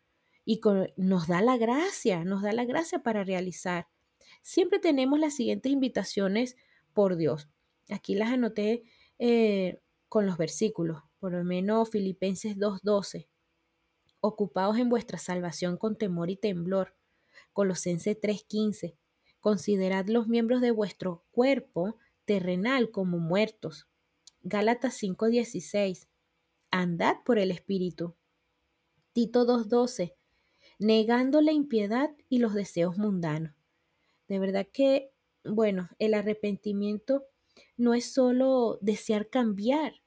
Y 0.44 0.62
nos 0.98 1.28
da 1.28 1.42
la 1.42 1.58
gracia, 1.58 2.24
nos 2.24 2.44
da 2.44 2.54
la 2.54 2.66
gracia 2.66 3.02
para 3.02 3.24
realizar. 3.24 3.88
Siempre 4.44 4.78
tenemos 4.78 5.20
las 5.20 5.36
siguientes 5.36 5.72
invitaciones 5.72 6.56
por 6.94 7.16
Dios. 7.16 7.50
Aquí 7.90 8.14
las 8.14 8.30
anoté 8.30 8.84
eh, 9.18 9.82
con 10.08 10.28
los 10.28 10.38
versículos, 10.38 11.02
por 11.18 11.32
lo 11.32 11.44
menos 11.44 11.90
Filipenses 11.90 12.58
2.12. 12.58 13.28
Ocupados 14.20 14.78
en 14.78 14.90
vuestra 14.90 15.18
salvación 15.18 15.78
con 15.78 15.98
temor 15.98 16.30
y 16.30 16.36
temblor. 16.36 16.96
Colosenses 17.54 18.20
3.15. 18.20 18.96
Considerad 19.40 20.06
los 20.08 20.28
miembros 20.28 20.62
de 20.62 20.72
vuestro 20.72 21.24
cuerpo 21.32 21.98
terrenal 22.26 22.92
como 22.92 23.18
muertos 23.18 23.88
Gálatas 24.48 24.94
5:16, 25.02 26.08
andad 26.82 27.24
por 27.24 27.40
el 27.40 27.52
Espíritu. 27.52 28.16
Tito 29.14 29.46
2:12, 29.46 30.16
negando 30.78 31.42
la 31.42 31.54
impiedad 31.54 32.10
y 32.28 32.40
los 32.40 32.54
deseos 32.54 32.98
mundanos. 32.98 33.54
De 34.28 34.40
verdad 34.40 34.68
que, 34.72 35.12
bueno, 35.46 35.90
el 36.00 36.14
arrepentimiento 36.14 37.26
no 37.78 37.94
es 37.94 38.12
solo 38.12 38.78
desear 38.82 39.30
cambiar, 39.30 40.02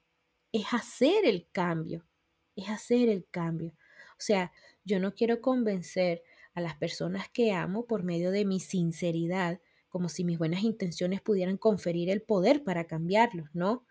es 0.53 0.67
hacer 0.73 1.25
el 1.25 1.49
cambio, 1.51 2.07
es 2.55 2.69
hacer 2.69 3.09
el 3.09 3.27
cambio. 3.31 3.73
O 4.13 4.21
sea, 4.21 4.53
yo 4.85 5.01
no 5.01 5.15
quiero 5.15 5.41
convencer 5.41 6.23
a 6.53 6.61
las 6.61 6.77
personas 6.77 7.31
que 7.31 7.53
amo 7.53 7.87
por 7.87 8.03
medio 8.03 8.31
de 8.31 8.45
mi 8.45 8.61
sinceridad, 8.61 9.61
como 9.89 10.11
si 10.11 10.25
mis 10.25 10.39
buenas 10.39 10.63
intenciones 10.65 11.23
pudieran 11.23 11.57
conferir 11.57 12.11
el 12.11 12.21
poder 12.21 12.63
para 12.63 12.87
cambiarlos, 12.87 13.49
¿no? 13.55 13.87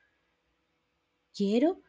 Quiero, 1.34 1.82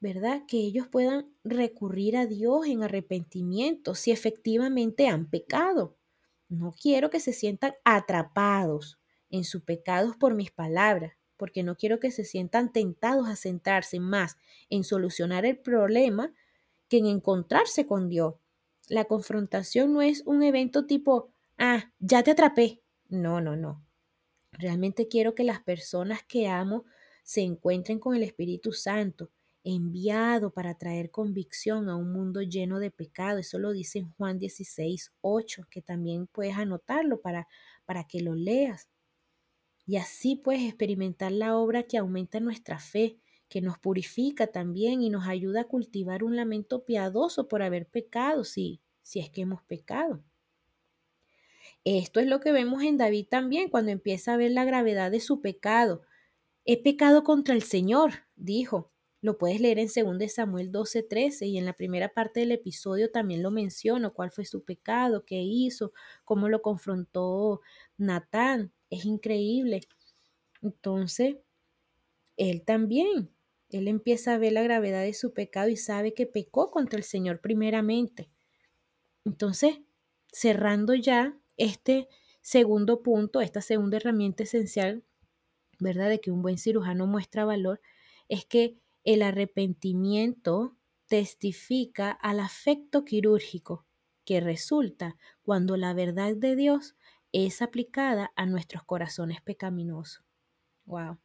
¿verdad? 0.00 0.42
Que 0.46 0.58
ellos 0.58 0.88
puedan 0.88 1.32
recurrir 1.44 2.16
a 2.16 2.26
Dios 2.26 2.66
en 2.66 2.82
arrepentimiento 2.82 3.94
si 3.94 4.10
efectivamente 4.10 5.08
han 5.08 5.28
pecado. 5.28 5.96
No 6.48 6.72
quiero 6.72 7.10
que 7.10 7.20
se 7.20 7.32
sientan 7.32 7.74
atrapados 7.84 8.98
en 9.30 9.44
sus 9.44 9.62
pecados 9.62 10.16
por 10.16 10.34
mis 10.34 10.50
palabras, 10.50 11.14
porque 11.36 11.62
no 11.62 11.76
quiero 11.76 11.98
que 12.00 12.10
se 12.10 12.24
sientan 12.24 12.72
tentados 12.72 13.28
a 13.28 13.36
centrarse 13.36 14.00
más 14.00 14.36
en 14.70 14.84
solucionar 14.84 15.44
el 15.44 15.58
problema 15.58 16.32
que 16.88 16.98
en 16.98 17.06
encontrarse 17.06 17.86
con 17.86 18.08
Dios. 18.08 18.34
La 18.88 19.06
confrontación 19.06 19.92
no 19.92 20.02
es 20.02 20.22
un 20.26 20.42
evento 20.42 20.86
tipo, 20.86 21.32
ah, 21.58 21.92
ya 21.98 22.22
te 22.22 22.30
atrapé. 22.30 22.82
No, 23.08 23.40
no, 23.40 23.56
no. 23.56 23.84
Realmente 24.52 25.08
quiero 25.08 25.34
que 25.34 25.44
las 25.44 25.60
personas 25.60 26.22
que 26.22 26.48
amo 26.48 26.84
se 27.24 27.42
encuentren 27.42 27.98
con 27.98 28.14
el 28.14 28.22
Espíritu 28.22 28.72
Santo, 28.72 29.30
enviado 29.74 30.52
para 30.52 30.78
traer 30.78 31.10
convicción 31.10 31.88
a 31.88 31.96
un 31.96 32.12
mundo 32.12 32.40
lleno 32.40 32.78
de 32.78 32.92
pecado. 32.92 33.38
Eso 33.38 33.58
lo 33.58 33.72
dice 33.72 33.98
en 33.98 34.12
Juan 34.12 34.38
16, 34.38 35.12
8, 35.22 35.66
que 35.68 35.82
también 35.82 36.28
puedes 36.28 36.56
anotarlo 36.56 37.20
para, 37.20 37.48
para 37.84 38.04
que 38.04 38.20
lo 38.20 38.36
leas. 38.36 38.88
Y 39.84 39.96
así 39.96 40.36
puedes 40.36 40.62
experimentar 40.62 41.32
la 41.32 41.56
obra 41.56 41.82
que 41.82 41.98
aumenta 41.98 42.38
nuestra 42.38 42.78
fe, 42.78 43.18
que 43.48 43.60
nos 43.60 43.76
purifica 43.78 44.46
también 44.46 45.02
y 45.02 45.10
nos 45.10 45.26
ayuda 45.26 45.62
a 45.62 45.68
cultivar 45.68 46.22
un 46.22 46.36
lamento 46.36 46.84
piadoso 46.84 47.48
por 47.48 47.62
haber 47.62 47.88
pecado, 47.88 48.44
si, 48.44 48.80
si 49.02 49.18
es 49.18 49.30
que 49.30 49.42
hemos 49.42 49.64
pecado. 49.64 50.22
Esto 51.84 52.20
es 52.20 52.28
lo 52.28 52.38
que 52.38 52.52
vemos 52.52 52.84
en 52.84 52.98
David 52.98 53.26
también 53.28 53.68
cuando 53.68 53.90
empieza 53.90 54.34
a 54.34 54.36
ver 54.36 54.52
la 54.52 54.64
gravedad 54.64 55.10
de 55.10 55.20
su 55.20 55.40
pecado. 55.40 56.02
He 56.64 56.80
pecado 56.80 57.24
contra 57.24 57.54
el 57.54 57.62
Señor, 57.62 58.26
dijo. 58.36 58.92
Lo 59.22 59.38
puedes 59.38 59.60
leer 59.60 59.78
en 59.78 59.88
2 59.88 60.32
Samuel 60.32 60.70
12:13 60.70 61.46
y 61.46 61.58
en 61.58 61.64
la 61.64 61.72
primera 61.72 62.12
parte 62.12 62.40
del 62.40 62.52
episodio 62.52 63.10
también 63.10 63.42
lo 63.42 63.50
menciono, 63.50 64.12
cuál 64.14 64.30
fue 64.30 64.44
su 64.44 64.64
pecado, 64.64 65.24
qué 65.24 65.36
hizo, 65.36 65.92
cómo 66.24 66.48
lo 66.48 66.62
confrontó 66.62 67.60
Natán. 67.96 68.72
Es 68.90 69.04
increíble. 69.04 69.80
Entonces, 70.62 71.36
él 72.36 72.62
también 72.64 73.30
él 73.70 73.88
empieza 73.88 74.34
a 74.34 74.38
ver 74.38 74.52
la 74.52 74.62
gravedad 74.62 75.02
de 75.02 75.14
su 75.14 75.32
pecado 75.32 75.68
y 75.68 75.76
sabe 75.76 76.14
que 76.14 76.26
pecó 76.26 76.70
contra 76.70 76.98
el 76.98 77.04
Señor 77.04 77.40
primeramente. 77.40 78.30
Entonces, 79.24 79.80
cerrando 80.32 80.94
ya 80.94 81.36
este 81.56 82.08
segundo 82.42 83.02
punto, 83.02 83.40
esta 83.40 83.60
segunda 83.60 83.96
herramienta 83.96 84.44
esencial, 84.44 85.02
¿verdad? 85.80 86.08
De 86.10 86.20
que 86.20 86.30
un 86.30 86.42
buen 86.42 86.58
cirujano 86.58 87.06
muestra 87.06 87.44
valor, 87.44 87.80
es 88.28 88.44
que 88.44 88.78
el 89.06 89.22
arrepentimiento 89.22 90.76
testifica 91.06 92.10
al 92.10 92.40
afecto 92.40 93.04
quirúrgico 93.04 93.86
que 94.24 94.40
resulta 94.40 95.16
cuando 95.42 95.76
la 95.76 95.94
verdad 95.94 96.34
de 96.34 96.56
Dios 96.56 96.96
es 97.30 97.62
aplicada 97.62 98.32
a 98.34 98.46
nuestros 98.46 98.82
corazones 98.82 99.40
pecaminosos. 99.40 100.24
Wow. 100.86 101.18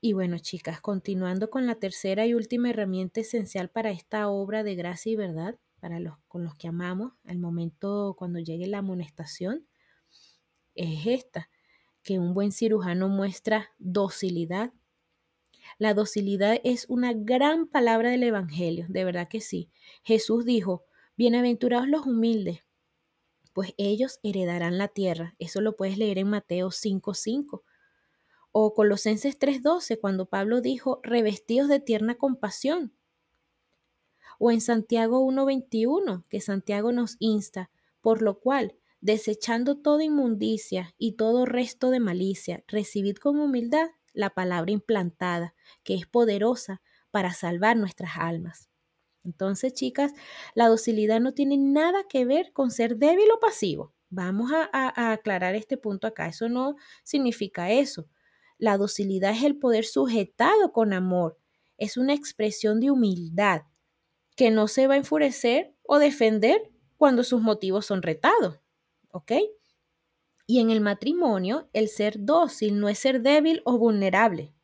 Y 0.00 0.14
bueno, 0.14 0.38
chicas, 0.40 0.80
continuando 0.80 1.48
con 1.48 1.66
la 1.66 1.76
tercera 1.76 2.26
y 2.26 2.34
última 2.34 2.70
herramienta 2.70 3.20
esencial 3.20 3.70
para 3.70 3.92
esta 3.92 4.28
obra 4.28 4.64
de 4.64 4.74
gracia 4.74 5.12
y 5.12 5.16
verdad, 5.16 5.60
para 5.78 6.00
los 6.00 6.18
con 6.26 6.42
los 6.42 6.56
que 6.56 6.66
amamos, 6.66 7.12
al 7.24 7.38
momento 7.38 8.16
cuando 8.18 8.40
llegue 8.40 8.66
la 8.66 8.78
amonestación, 8.78 9.68
es 10.74 11.06
esta, 11.06 11.50
que 12.02 12.18
un 12.18 12.34
buen 12.34 12.50
cirujano 12.50 13.08
muestra 13.08 13.70
docilidad. 13.78 14.72
La 15.76 15.92
docilidad 15.92 16.60
es 16.64 16.86
una 16.88 17.12
gran 17.12 17.66
palabra 17.66 18.10
del 18.10 18.22
Evangelio, 18.22 18.86
de 18.88 19.04
verdad 19.04 19.28
que 19.28 19.40
sí. 19.40 19.70
Jesús 20.02 20.44
dijo, 20.44 20.84
bienaventurados 21.16 21.88
los 21.88 22.06
humildes, 22.06 22.64
pues 23.52 23.74
ellos 23.76 24.20
heredarán 24.22 24.78
la 24.78 24.88
tierra. 24.88 25.34
Eso 25.38 25.60
lo 25.60 25.76
puedes 25.76 25.98
leer 25.98 26.18
en 26.18 26.30
Mateo 26.30 26.70
5:5. 26.70 27.64
O 28.52 28.72
Colosenses 28.72 29.38
3:12, 29.38 29.98
cuando 30.00 30.26
Pablo 30.26 30.60
dijo, 30.60 31.00
revestidos 31.02 31.68
de 31.68 31.80
tierna 31.80 32.14
compasión. 32.14 32.92
O 34.38 34.52
en 34.52 34.60
Santiago 34.60 35.20
1:21, 35.20 36.24
que 36.28 36.40
Santiago 36.40 36.92
nos 36.92 37.16
insta, 37.18 37.70
por 38.00 38.22
lo 38.22 38.38
cual, 38.38 38.76
desechando 39.00 39.76
toda 39.76 40.04
inmundicia 40.04 40.94
y 40.96 41.12
todo 41.12 41.44
resto 41.44 41.90
de 41.90 42.00
malicia, 42.00 42.64
recibid 42.68 43.16
con 43.16 43.40
humildad 43.40 43.88
la 44.18 44.30
palabra 44.30 44.72
implantada, 44.72 45.54
que 45.84 45.94
es 45.94 46.04
poderosa 46.04 46.82
para 47.12 47.32
salvar 47.32 47.76
nuestras 47.76 48.16
almas. 48.16 48.68
Entonces, 49.24 49.74
chicas, 49.74 50.12
la 50.54 50.66
docilidad 50.66 51.20
no 51.20 51.34
tiene 51.34 51.56
nada 51.56 52.02
que 52.08 52.24
ver 52.24 52.52
con 52.52 52.72
ser 52.72 52.96
débil 52.96 53.30
o 53.32 53.38
pasivo. 53.38 53.94
Vamos 54.10 54.50
a, 54.52 55.12
aclarar 55.12 55.54
este 55.54 55.76
punto 55.76 56.08
acá. 56.08 56.26
Eso 56.26 56.48
no 56.48 56.74
significa 57.04 57.70
eso. 57.70 58.08
La 58.58 58.76
docilidad 58.76 59.30
es 59.30 59.44
el 59.44 59.56
poder 59.56 59.84
sujetado 59.84 60.72
con 60.72 60.92
amor. 60.92 61.38
Es 61.76 61.96
una 61.96 62.12
expresión 62.12 62.80
de 62.80 62.90
humildad 62.90 63.62
que 64.34 64.50
no 64.50 64.66
se 64.66 64.88
va 64.88 64.94
a 64.94 64.98
enfurecer 64.98 65.76
o 65.84 66.00
defender 66.00 66.72
cuando 66.96 67.22
sus 67.22 67.40
motivos 67.40 67.86
son 67.86 68.02
retados. 68.02 68.58
¿Ok? 69.12 69.30
Y 70.50 70.60
en 70.60 70.70
el 70.70 70.80
matrimonio, 70.80 71.68
el 71.74 71.88
ser 71.88 72.14
dócil 72.24 72.80
no 72.80 72.88
es 72.88 72.98
ser 72.98 73.20
débil 73.20 73.60
o 73.66 73.76
vulnerable. 73.76 74.54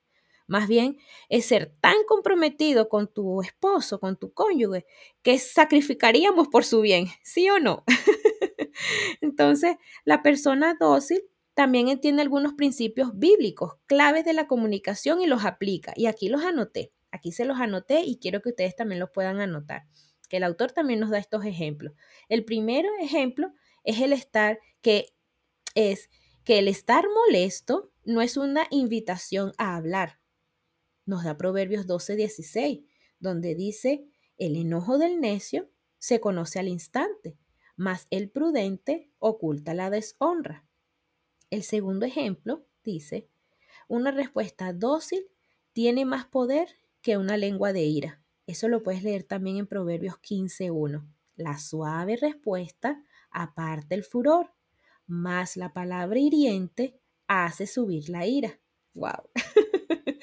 Más 0.46 0.66
bien 0.66 0.96
es 1.28 1.44
ser 1.44 1.74
tan 1.82 1.96
comprometido 2.08 2.88
con 2.88 3.06
tu 3.06 3.42
esposo, 3.42 4.00
con 4.00 4.16
tu 4.16 4.32
cónyuge, 4.32 4.86
que 5.22 5.38
sacrificaríamos 5.38 6.48
por 6.48 6.64
su 6.64 6.80
bien, 6.80 7.08
¿sí 7.22 7.50
o 7.50 7.58
no? 7.58 7.84
Entonces, 9.20 9.76
la 10.06 10.22
persona 10.22 10.74
dócil 10.80 11.22
también 11.52 11.88
entiende 11.88 12.22
algunos 12.22 12.54
principios 12.54 13.10
bíblicos, 13.18 13.74
claves 13.84 14.24
de 14.24 14.32
la 14.32 14.46
comunicación 14.46 15.20
y 15.20 15.26
los 15.26 15.44
aplica. 15.44 15.92
Y 15.96 16.06
aquí 16.06 16.30
los 16.30 16.44
anoté, 16.44 16.94
aquí 17.10 17.30
se 17.30 17.44
los 17.44 17.60
anoté 17.60 18.04
y 18.04 18.18
quiero 18.18 18.40
que 18.40 18.48
ustedes 18.48 18.74
también 18.74 19.00
los 19.00 19.10
puedan 19.10 19.38
anotar, 19.38 19.82
que 20.30 20.38
el 20.38 20.44
autor 20.44 20.72
también 20.72 21.00
nos 21.00 21.10
da 21.10 21.18
estos 21.18 21.44
ejemplos. 21.44 21.92
El 22.30 22.46
primer 22.46 22.86
ejemplo 23.02 23.52
es 23.84 24.00
el 24.00 24.14
estar, 24.14 24.58
que 24.80 25.13
es 25.74 26.10
que 26.44 26.58
el 26.58 26.68
estar 26.68 27.04
molesto 27.08 27.92
no 28.04 28.22
es 28.22 28.36
una 28.36 28.66
invitación 28.70 29.52
a 29.58 29.76
hablar. 29.76 30.20
Nos 31.06 31.24
da 31.24 31.36
Proverbios 31.36 31.86
12, 31.86 32.16
16, 32.16 32.80
donde 33.18 33.54
dice, 33.54 34.06
el 34.36 34.56
enojo 34.56 34.98
del 34.98 35.20
necio 35.20 35.70
se 35.98 36.20
conoce 36.20 36.58
al 36.58 36.68
instante, 36.68 37.38
mas 37.76 38.06
el 38.10 38.30
prudente 38.30 39.10
oculta 39.18 39.74
la 39.74 39.90
deshonra. 39.90 40.66
El 41.50 41.62
segundo 41.62 42.06
ejemplo 42.06 42.66
dice, 42.82 43.28
una 43.88 44.10
respuesta 44.10 44.72
dócil 44.72 45.26
tiene 45.72 46.04
más 46.04 46.26
poder 46.26 46.68
que 47.00 47.16
una 47.16 47.36
lengua 47.36 47.72
de 47.72 47.82
ira. 47.82 48.22
Eso 48.46 48.68
lo 48.68 48.82
puedes 48.82 49.02
leer 49.02 49.24
también 49.24 49.56
en 49.56 49.66
Proverbios 49.66 50.16
15.1. 50.16 51.06
La 51.36 51.58
suave 51.58 52.16
respuesta 52.16 53.02
aparta 53.30 53.94
el 53.94 54.04
furor, 54.04 54.52
más 55.06 55.56
la 55.56 55.72
palabra 55.72 56.18
hiriente 56.18 57.00
hace 57.26 57.66
subir 57.66 58.08
la 58.08 58.26
ira. 58.26 58.60
¡Wow! 58.94 59.30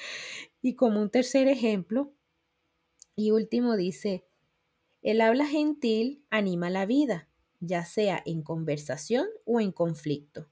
y 0.62 0.76
como 0.76 1.02
un 1.02 1.10
tercer 1.10 1.48
ejemplo, 1.48 2.14
y 3.16 3.32
último 3.32 3.76
dice, 3.76 4.26
el 5.02 5.22
habla 5.22 5.46
gentil 5.46 6.24
anima 6.30 6.70
la 6.70 6.86
vida, 6.86 7.28
ya 7.60 7.86
sea 7.86 8.22
en 8.26 8.42
conversación 8.42 9.28
o 9.46 9.60
en 9.60 9.72
conflicto. 9.72 10.50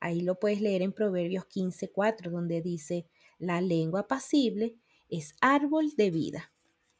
Ahí 0.00 0.20
lo 0.20 0.38
puedes 0.38 0.60
leer 0.60 0.82
en 0.82 0.92
Proverbios 0.92 1.46
15:4, 1.46 2.30
donde 2.30 2.60
dice, 2.60 3.06
la 3.38 3.60
lengua 3.60 4.00
apacible 4.00 4.76
es 5.08 5.34
árbol 5.40 5.92
de 5.96 6.10
vida. 6.10 6.52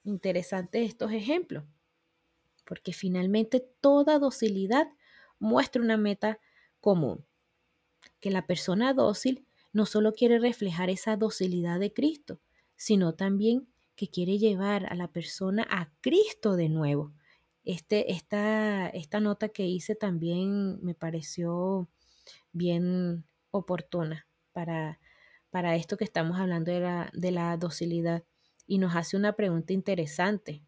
Interesante 0.04 0.84
estos 0.84 1.12
ejemplos, 1.12 1.64
porque 2.64 2.92
finalmente 2.92 3.60
toda 3.80 4.18
docilidad 4.18 4.88
muestra 5.44 5.82
una 5.82 5.96
meta 5.96 6.40
común, 6.80 7.24
que 8.18 8.30
la 8.30 8.46
persona 8.46 8.94
dócil 8.94 9.46
no 9.72 9.86
solo 9.86 10.12
quiere 10.12 10.38
reflejar 10.38 10.88
esa 10.88 11.16
docilidad 11.16 11.78
de 11.78 11.92
Cristo, 11.92 12.40
sino 12.76 13.14
también 13.14 13.68
que 13.94 14.08
quiere 14.08 14.38
llevar 14.38 14.86
a 14.90 14.94
la 14.94 15.08
persona 15.08 15.66
a 15.70 15.92
Cristo 16.00 16.56
de 16.56 16.68
nuevo. 16.68 17.12
Este, 17.64 18.12
esta, 18.12 18.88
esta 18.88 19.20
nota 19.20 19.50
que 19.50 19.66
hice 19.66 19.94
también 19.94 20.82
me 20.82 20.94
pareció 20.94 21.88
bien 22.52 23.24
oportuna 23.50 24.26
para, 24.52 24.98
para 25.50 25.76
esto 25.76 25.96
que 25.96 26.04
estamos 26.04 26.38
hablando 26.38 26.72
de 26.72 26.80
la, 26.80 27.10
de 27.12 27.30
la 27.30 27.56
docilidad 27.56 28.24
y 28.66 28.78
nos 28.78 28.96
hace 28.96 29.16
una 29.16 29.34
pregunta 29.34 29.72
interesante, 29.72 30.62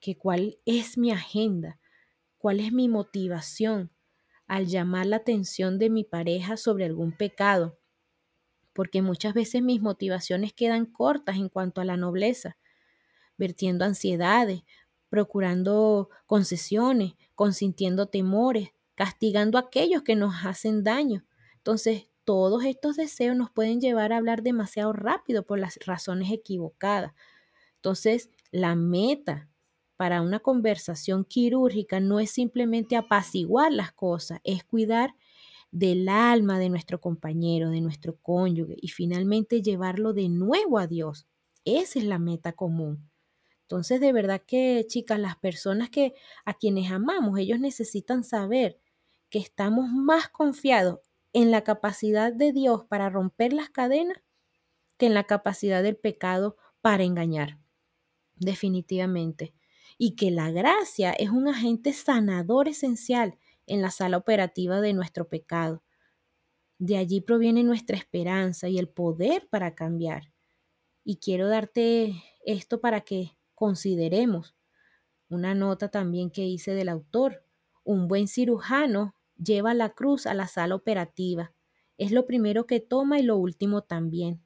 que 0.00 0.16
cuál 0.16 0.58
es 0.66 0.98
mi 0.98 1.10
agenda, 1.12 1.78
cuál 2.38 2.60
es 2.60 2.72
mi 2.72 2.88
motivación 2.88 3.90
al 4.46 4.66
llamar 4.66 5.06
la 5.06 5.16
atención 5.16 5.78
de 5.78 5.90
mi 5.90 6.04
pareja 6.04 6.56
sobre 6.56 6.84
algún 6.84 7.12
pecado, 7.12 7.78
porque 8.72 9.02
muchas 9.02 9.34
veces 9.34 9.62
mis 9.62 9.80
motivaciones 9.80 10.52
quedan 10.52 10.86
cortas 10.86 11.36
en 11.36 11.48
cuanto 11.48 11.80
a 11.80 11.84
la 11.84 11.96
nobleza, 11.96 12.56
vertiendo 13.38 13.84
ansiedades, 13.84 14.62
procurando 15.08 16.10
concesiones, 16.26 17.14
consintiendo 17.34 18.06
temores, 18.06 18.70
castigando 18.94 19.58
a 19.58 19.62
aquellos 19.62 20.02
que 20.02 20.16
nos 20.16 20.44
hacen 20.44 20.84
daño. 20.84 21.24
Entonces, 21.56 22.08
todos 22.24 22.64
estos 22.64 22.96
deseos 22.96 23.36
nos 23.36 23.50
pueden 23.50 23.80
llevar 23.80 24.12
a 24.12 24.16
hablar 24.16 24.42
demasiado 24.42 24.92
rápido 24.92 25.46
por 25.46 25.58
las 25.58 25.78
razones 25.86 26.32
equivocadas. 26.32 27.12
Entonces, 27.76 28.30
la 28.50 28.74
meta 28.74 29.48
para 29.96 30.22
una 30.22 30.40
conversación 30.40 31.24
quirúrgica 31.24 32.00
no 32.00 32.20
es 32.20 32.30
simplemente 32.30 32.96
apaciguar 32.96 33.72
las 33.72 33.92
cosas, 33.92 34.40
es 34.44 34.64
cuidar 34.64 35.14
del 35.70 36.08
alma 36.08 36.58
de 36.58 36.70
nuestro 36.70 37.00
compañero, 37.00 37.70
de 37.70 37.80
nuestro 37.80 38.16
cónyuge 38.18 38.76
y 38.80 38.88
finalmente 38.88 39.62
llevarlo 39.62 40.12
de 40.12 40.28
nuevo 40.28 40.78
a 40.78 40.86
Dios. 40.86 41.26
Esa 41.64 41.98
es 41.98 42.04
la 42.04 42.18
meta 42.18 42.52
común. 42.52 43.10
Entonces, 43.62 44.00
de 44.00 44.12
verdad 44.12 44.42
que, 44.46 44.84
chicas, 44.88 45.18
las 45.18 45.36
personas 45.36 45.90
que 45.90 46.14
a 46.44 46.54
quienes 46.54 46.90
amamos, 46.92 47.38
ellos 47.38 47.60
necesitan 47.60 48.24
saber 48.24 48.78
que 49.30 49.38
estamos 49.40 49.88
más 49.90 50.28
confiados 50.28 51.00
en 51.32 51.50
la 51.50 51.64
capacidad 51.64 52.32
de 52.32 52.52
Dios 52.52 52.84
para 52.88 53.10
romper 53.10 53.52
las 53.52 53.70
cadenas 53.70 54.18
que 54.98 55.06
en 55.06 55.14
la 55.14 55.24
capacidad 55.24 55.82
del 55.82 55.96
pecado 55.96 56.56
para 56.80 57.04
engañar. 57.04 57.58
Definitivamente. 58.36 59.54
Y 59.98 60.16
que 60.16 60.30
la 60.30 60.50
gracia 60.50 61.12
es 61.12 61.30
un 61.30 61.48
agente 61.48 61.92
sanador 61.92 62.68
esencial 62.68 63.38
en 63.66 63.82
la 63.82 63.90
sala 63.90 64.16
operativa 64.16 64.80
de 64.80 64.92
nuestro 64.92 65.28
pecado. 65.28 65.82
De 66.78 66.96
allí 66.96 67.20
proviene 67.20 67.64
nuestra 67.64 67.96
esperanza 67.96 68.68
y 68.68 68.78
el 68.78 68.88
poder 68.88 69.48
para 69.48 69.74
cambiar. 69.74 70.32
Y 71.04 71.16
quiero 71.16 71.48
darte 71.48 72.22
esto 72.44 72.80
para 72.80 73.00
que 73.00 73.36
consideremos 73.54 74.56
una 75.28 75.54
nota 75.54 75.88
también 75.88 76.30
que 76.30 76.44
hice 76.44 76.72
del 76.74 76.88
autor. 76.88 77.42
Un 77.84 78.06
buen 78.06 78.28
cirujano 78.28 79.14
lleva 79.42 79.74
la 79.74 79.90
cruz 79.90 80.26
a 80.26 80.34
la 80.34 80.46
sala 80.46 80.76
operativa. 80.76 81.52
Es 81.98 82.12
lo 82.12 82.26
primero 82.26 82.66
que 82.66 82.80
toma 82.80 83.18
y 83.18 83.22
lo 83.22 83.36
último 83.36 83.82
también. 83.82 84.40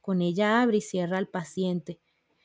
Con 0.00 0.22
ella 0.22 0.62
abre 0.62 0.76
y 0.78 0.80
cierra 0.80 1.18
al 1.18 1.28
paciente. 1.28 1.98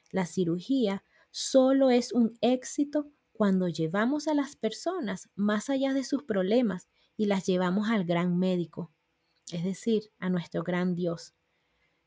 La 0.10 0.26
cirugía 0.26 1.04
solo 1.32 1.90
es 1.90 2.12
un 2.14 2.38
éxito 2.42 3.10
cuando 3.32 3.68
llevamos 3.68 4.28
a 4.28 4.34
las 4.34 4.56
personas 4.56 5.30
más 5.36 5.70
allá 5.70 5.94
de 5.94 6.04
sus 6.04 6.24
problemas 6.24 6.88
y 7.18 7.26
las 7.26 7.46
llevamos 7.46 7.90
al 7.90 8.06
gran 8.06 8.38
médico, 8.38 8.92
es 9.52 9.64
decir, 9.64 10.12
a 10.20 10.30
nuestro 10.30 10.64
gran 10.64 10.96
Dios. 10.96 11.34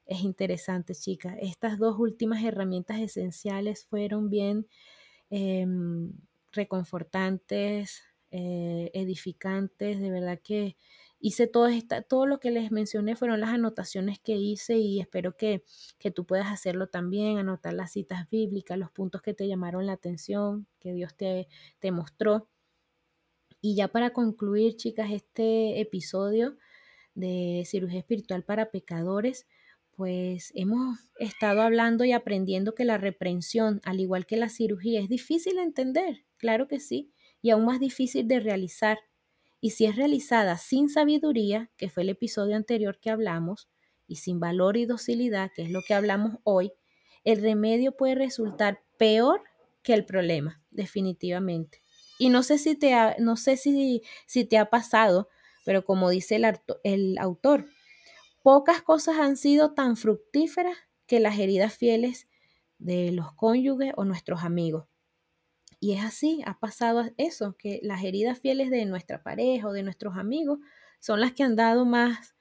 Es 0.06 0.20
interesante, 0.20 0.94
chicas. 0.94 1.36
Estas 1.40 1.78
dos 1.78 1.98
últimas 1.98 2.44
herramientas 2.44 3.00
esenciales 3.00 3.86
fueron 3.86 4.28
bien 4.28 4.66
em, 5.30 6.12
reconfortantes, 6.52 8.02
eh, 8.30 8.90
edificantes, 8.94 10.00
de 10.00 10.10
verdad 10.10 10.40
que 10.42 10.76
hice 11.24 11.46
todo, 11.46 11.68
esta, 11.68 12.02
todo 12.02 12.26
lo 12.26 12.38
que 12.38 12.50
les 12.50 12.70
mencioné 12.70 13.16
fueron 13.16 13.40
las 13.40 13.48
anotaciones 13.48 14.18
que 14.18 14.36
hice 14.36 14.76
y 14.76 15.00
espero 15.00 15.38
que, 15.38 15.64
que 15.98 16.10
tú 16.10 16.26
puedas 16.26 16.52
hacerlo 16.52 16.88
también, 16.88 17.38
anotar 17.38 17.72
las 17.72 17.92
citas 17.92 18.28
bíblicas, 18.28 18.78
los 18.78 18.90
puntos 18.90 19.22
que 19.22 19.32
te 19.32 19.48
llamaron 19.48 19.86
la 19.86 19.94
atención, 19.94 20.66
que 20.80 20.92
Dios 20.92 21.16
te, 21.16 21.48
te 21.78 21.92
mostró. 21.92 22.50
Y 23.62 23.74
ya 23.74 23.88
para 23.88 24.10
concluir, 24.10 24.76
chicas, 24.76 25.10
este 25.12 25.80
episodio 25.80 26.58
de 27.14 27.62
cirugía 27.64 28.00
espiritual 28.00 28.44
para 28.44 28.70
pecadores, 28.70 29.46
pues 29.92 30.52
hemos 30.54 30.98
estado 31.18 31.62
hablando 31.62 32.04
y 32.04 32.12
aprendiendo 32.12 32.74
que 32.74 32.84
la 32.84 32.98
reprensión, 32.98 33.80
al 33.84 34.00
igual 34.00 34.26
que 34.26 34.36
la 34.36 34.50
cirugía, 34.50 35.00
es 35.00 35.08
difícil 35.08 35.56
de 35.56 35.62
entender, 35.62 36.26
claro 36.36 36.68
que 36.68 36.80
sí, 36.80 37.14
y 37.40 37.48
aún 37.48 37.64
más 37.64 37.80
difícil 37.80 38.28
de 38.28 38.40
realizar. 38.40 38.98
Y 39.64 39.70
si 39.70 39.86
es 39.86 39.96
realizada 39.96 40.58
sin 40.58 40.90
sabiduría, 40.90 41.70
que 41.78 41.88
fue 41.88 42.02
el 42.02 42.10
episodio 42.10 42.54
anterior 42.54 43.00
que 43.00 43.08
hablamos, 43.08 43.70
y 44.06 44.16
sin 44.16 44.38
valor 44.38 44.76
y 44.76 44.84
docilidad, 44.84 45.52
que 45.56 45.62
es 45.62 45.70
lo 45.70 45.80
que 45.80 45.94
hablamos 45.94 46.36
hoy, 46.44 46.74
el 47.24 47.40
remedio 47.40 47.96
puede 47.96 48.14
resultar 48.14 48.82
peor 48.98 49.40
que 49.82 49.94
el 49.94 50.04
problema, 50.04 50.62
definitivamente. 50.70 51.82
Y 52.18 52.28
no 52.28 52.42
sé 52.42 52.58
si 52.58 52.74
te 52.74 52.92
ha, 52.92 53.16
no 53.18 53.38
sé 53.38 53.56
si, 53.56 54.02
si 54.26 54.44
te 54.44 54.58
ha 54.58 54.68
pasado, 54.68 55.30
pero 55.64 55.82
como 55.82 56.10
dice 56.10 56.36
el, 56.36 56.44
el 56.82 57.16
autor, 57.16 57.64
pocas 58.42 58.82
cosas 58.82 59.16
han 59.16 59.38
sido 59.38 59.72
tan 59.72 59.96
fructíferas 59.96 60.76
que 61.06 61.20
las 61.20 61.38
heridas 61.38 61.74
fieles 61.74 62.28
de 62.76 63.12
los 63.12 63.32
cónyuges 63.32 63.94
o 63.96 64.04
nuestros 64.04 64.42
amigos. 64.44 64.88
Y 65.84 65.92
es 65.92 66.02
así, 66.02 66.40
ha 66.46 66.58
pasado 66.58 67.04
eso, 67.18 67.58
que 67.58 67.78
las 67.82 68.02
heridas 68.02 68.40
fieles 68.40 68.70
de 68.70 68.86
nuestra 68.86 69.22
pareja 69.22 69.68
o 69.68 69.72
de 69.74 69.82
nuestros 69.82 70.16
amigos 70.16 70.60
son 70.98 71.20
las 71.20 71.32
que 71.32 71.42
han 71.42 71.56
dado 71.56 71.84
más, 71.84 72.34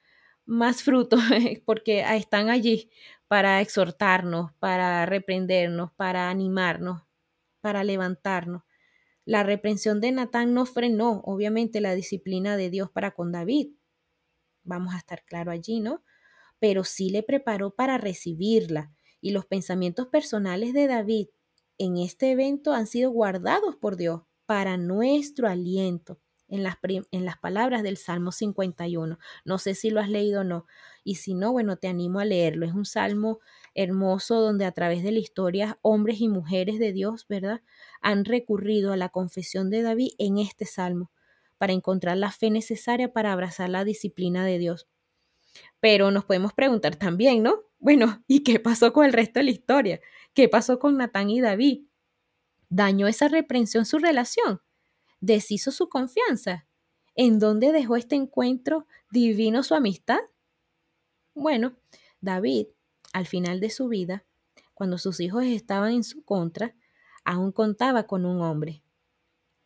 más 0.46 0.82
porque 1.66 2.00
están 2.16 2.48
allí 2.48 2.90
para 3.28 3.60
exhortarnos, 3.60 4.54
para 4.60 5.04
reprendernos, 5.04 5.92
para 5.92 6.30
animarnos, 6.30 7.02
para 7.60 7.84
levantarnos. 7.84 8.62
La 9.26 9.42
reprensión 9.42 10.00
de 10.00 10.12
Natán 10.12 10.54
no 10.54 10.64
frenó, 10.64 11.20
obviamente, 11.26 11.82
la 11.82 11.94
disciplina 11.94 12.56
de 12.56 12.70
Dios 12.70 12.90
para 12.90 13.10
con 13.10 13.30
David. 13.30 13.74
Vamos 14.62 14.94
a 14.94 14.96
estar 14.96 15.22
claro 15.26 15.50
allí, 15.50 15.80
¿no? 15.80 16.02
Pero 16.60 16.82
sí 16.82 17.10
le 17.10 17.22
preparó 17.22 17.74
para 17.74 17.98
recibirla. 17.98 18.90
Y 19.20 19.32
los 19.32 19.44
pensamientos 19.44 20.06
personales 20.06 20.72
de 20.72 20.86
David 20.86 21.26
en 21.78 21.96
este 21.96 22.32
evento 22.32 22.72
han 22.72 22.86
sido 22.86 23.10
guardados 23.10 23.76
por 23.76 23.96
Dios 23.96 24.22
para 24.46 24.76
nuestro 24.76 25.48
aliento. 25.48 26.20
En 26.46 26.62
las, 26.62 26.76
en 26.82 27.24
las, 27.24 27.38
palabras 27.38 27.82
del 27.82 27.96
Salmo 27.96 28.30
51. 28.30 29.18
No 29.44 29.58
sé 29.58 29.74
si 29.74 29.90
lo 29.90 30.00
has 30.00 30.10
leído 30.10 30.42
o 30.42 30.44
no. 30.44 30.66
Y 31.02 31.16
si 31.16 31.34
no, 31.34 31.52
bueno, 31.52 31.78
te 31.78 31.88
animo 31.88 32.20
a 32.20 32.24
leerlo. 32.24 32.66
Es 32.66 32.74
un 32.74 32.84
salmo 32.84 33.40
hermoso 33.74 34.40
donde 34.40 34.66
a 34.66 34.72
través 34.72 35.02
de 35.02 35.10
la 35.10 35.18
historia 35.18 35.78
hombres 35.82 36.20
y 36.20 36.28
mujeres 36.28 36.78
de 36.78 36.92
Dios, 36.92 37.26
¿verdad? 37.28 37.62
Han 38.02 38.24
recurrido 38.24 38.92
a 38.92 38.96
la 38.96 39.08
confesión 39.08 39.70
de 39.70 39.82
David 39.82 40.10
en 40.18 40.38
este 40.38 40.66
salmo 40.66 41.10
para 41.58 41.72
encontrar 41.72 42.18
la 42.18 42.30
fe 42.30 42.50
necesaria 42.50 43.12
para 43.12 43.32
abrazar 43.32 43.70
la 43.70 43.84
disciplina 43.84 44.44
de 44.44 44.58
Dios. 44.58 44.86
Pero 45.80 46.10
nos 46.10 46.24
podemos 46.24 46.52
preguntar 46.52 46.96
también, 46.96 47.42
¿no? 47.42 47.60
Bueno, 47.78 48.22
¿y 48.26 48.42
qué 48.42 48.60
pasó 48.60 48.92
con 48.92 49.04
el 49.04 49.12
resto 49.12 49.40
de 49.40 49.44
la 49.44 49.50
historia? 49.50 50.00
¿Qué 50.34 50.48
pasó 50.48 50.80
con 50.80 50.96
Natán 50.96 51.30
y 51.30 51.40
David? 51.40 51.86
¿Dañó 52.68 53.06
esa 53.06 53.28
reprensión 53.28 53.86
su 53.86 53.98
relación? 53.98 54.60
¿Deshizo 55.20 55.70
su 55.70 55.88
confianza? 55.88 56.66
¿En 57.14 57.38
dónde 57.38 57.70
dejó 57.70 57.94
este 57.94 58.16
encuentro 58.16 58.88
divino 59.12 59.62
su 59.62 59.76
amistad? 59.76 60.18
Bueno, 61.34 61.76
David, 62.20 62.66
al 63.12 63.26
final 63.26 63.60
de 63.60 63.70
su 63.70 63.86
vida, 63.86 64.24
cuando 64.74 64.98
sus 64.98 65.20
hijos 65.20 65.44
estaban 65.44 65.92
en 65.92 66.02
su 66.02 66.24
contra, 66.24 66.74
aún 67.24 67.52
contaba 67.52 68.08
con 68.08 68.26
un 68.26 68.42
hombre, 68.42 68.82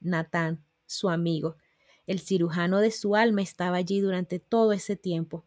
Natán, 0.01 0.63
su 0.85 1.09
amigo. 1.09 1.57
El 2.07 2.21
cirujano 2.21 2.81
de 2.81 2.91
su 2.91 3.17
alma 3.17 3.41
estaba 3.41 3.79
allí 3.79 4.01
durante 4.01 4.39
todo 4.39 4.73
ese 4.73 4.97
tiempo, 4.97 5.47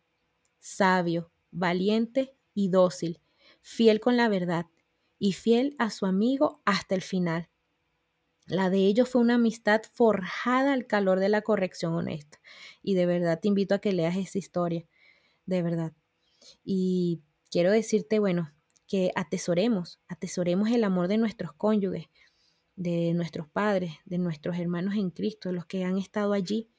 sabio, 0.59 1.31
valiente 1.51 2.35
y 2.55 2.69
dócil, 2.69 3.19
fiel 3.61 3.99
con 3.99 4.17
la 4.17 4.27
verdad, 4.29 4.65
y 5.23 5.33
fiel 5.33 5.75
a 5.77 5.91
su 5.91 6.07
amigo 6.07 6.63
hasta 6.65 6.95
el 6.95 7.03
final. 7.03 7.47
La 8.47 8.71
de 8.71 8.79
ellos 8.79 9.07
fue 9.07 9.21
una 9.21 9.35
amistad 9.35 9.83
forjada 9.93 10.73
al 10.73 10.87
calor 10.87 11.19
de 11.19 11.29
la 11.29 11.43
corrección 11.43 11.93
honesta. 11.93 12.41
Y 12.81 12.95
de 12.95 13.05
verdad 13.05 13.39
te 13.39 13.47
invito 13.47 13.75
a 13.75 13.79
que 13.79 13.93
leas 13.93 14.17
esa 14.17 14.39
historia, 14.39 14.83
de 15.45 15.61
verdad. 15.61 15.93
Y 16.63 17.21
quiero 17.51 17.71
decirte, 17.71 18.17
bueno, 18.17 18.51
que 18.87 19.11
atesoremos, 19.13 20.01
atesoremos 20.07 20.71
el 20.71 20.83
amor 20.83 21.07
de 21.07 21.19
nuestros 21.19 21.53
cónyuges, 21.53 22.07
de 22.75 23.13
nuestros 23.13 23.47
padres, 23.47 23.93
de 24.05 24.17
nuestros 24.17 24.57
hermanos 24.57 24.95
en 24.95 25.11
Cristo, 25.11 25.49
de 25.49 25.53
los 25.53 25.67
que 25.67 25.83
han 25.83 25.99
estado 25.99 26.33
allí, 26.33 26.71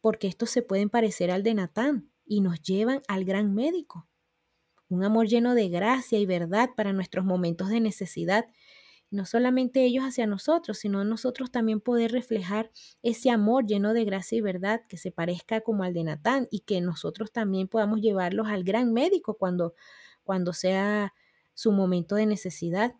porque 0.00 0.26
estos 0.26 0.48
se 0.48 0.62
pueden 0.62 0.88
parecer 0.88 1.30
al 1.30 1.42
de 1.42 1.52
Natán, 1.52 2.10
y 2.24 2.40
nos 2.40 2.62
llevan 2.62 3.02
al 3.08 3.26
gran 3.26 3.54
médico. 3.54 4.08
Un 4.92 5.04
amor 5.04 5.26
lleno 5.26 5.54
de 5.54 5.70
gracia 5.70 6.18
y 6.18 6.26
verdad 6.26 6.68
para 6.76 6.92
nuestros 6.92 7.24
momentos 7.24 7.70
de 7.70 7.80
necesidad. 7.80 8.44
No 9.10 9.24
solamente 9.24 9.86
ellos 9.86 10.04
hacia 10.04 10.26
nosotros, 10.26 10.76
sino 10.76 11.02
nosotros 11.02 11.50
también 11.50 11.80
poder 11.80 12.12
reflejar 12.12 12.70
ese 13.02 13.30
amor 13.30 13.64
lleno 13.66 13.94
de 13.94 14.04
gracia 14.04 14.36
y 14.36 14.42
verdad 14.42 14.82
que 14.90 14.98
se 14.98 15.10
parezca 15.10 15.62
como 15.62 15.82
al 15.82 15.94
de 15.94 16.04
Natán 16.04 16.46
y 16.50 16.60
que 16.60 16.82
nosotros 16.82 17.32
también 17.32 17.68
podamos 17.68 18.02
llevarlos 18.02 18.48
al 18.48 18.64
gran 18.64 18.92
médico 18.92 19.38
cuando, 19.38 19.74
cuando 20.24 20.52
sea 20.52 21.14
su 21.54 21.72
momento 21.72 22.16
de 22.16 22.26
necesidad. 22.26 22.94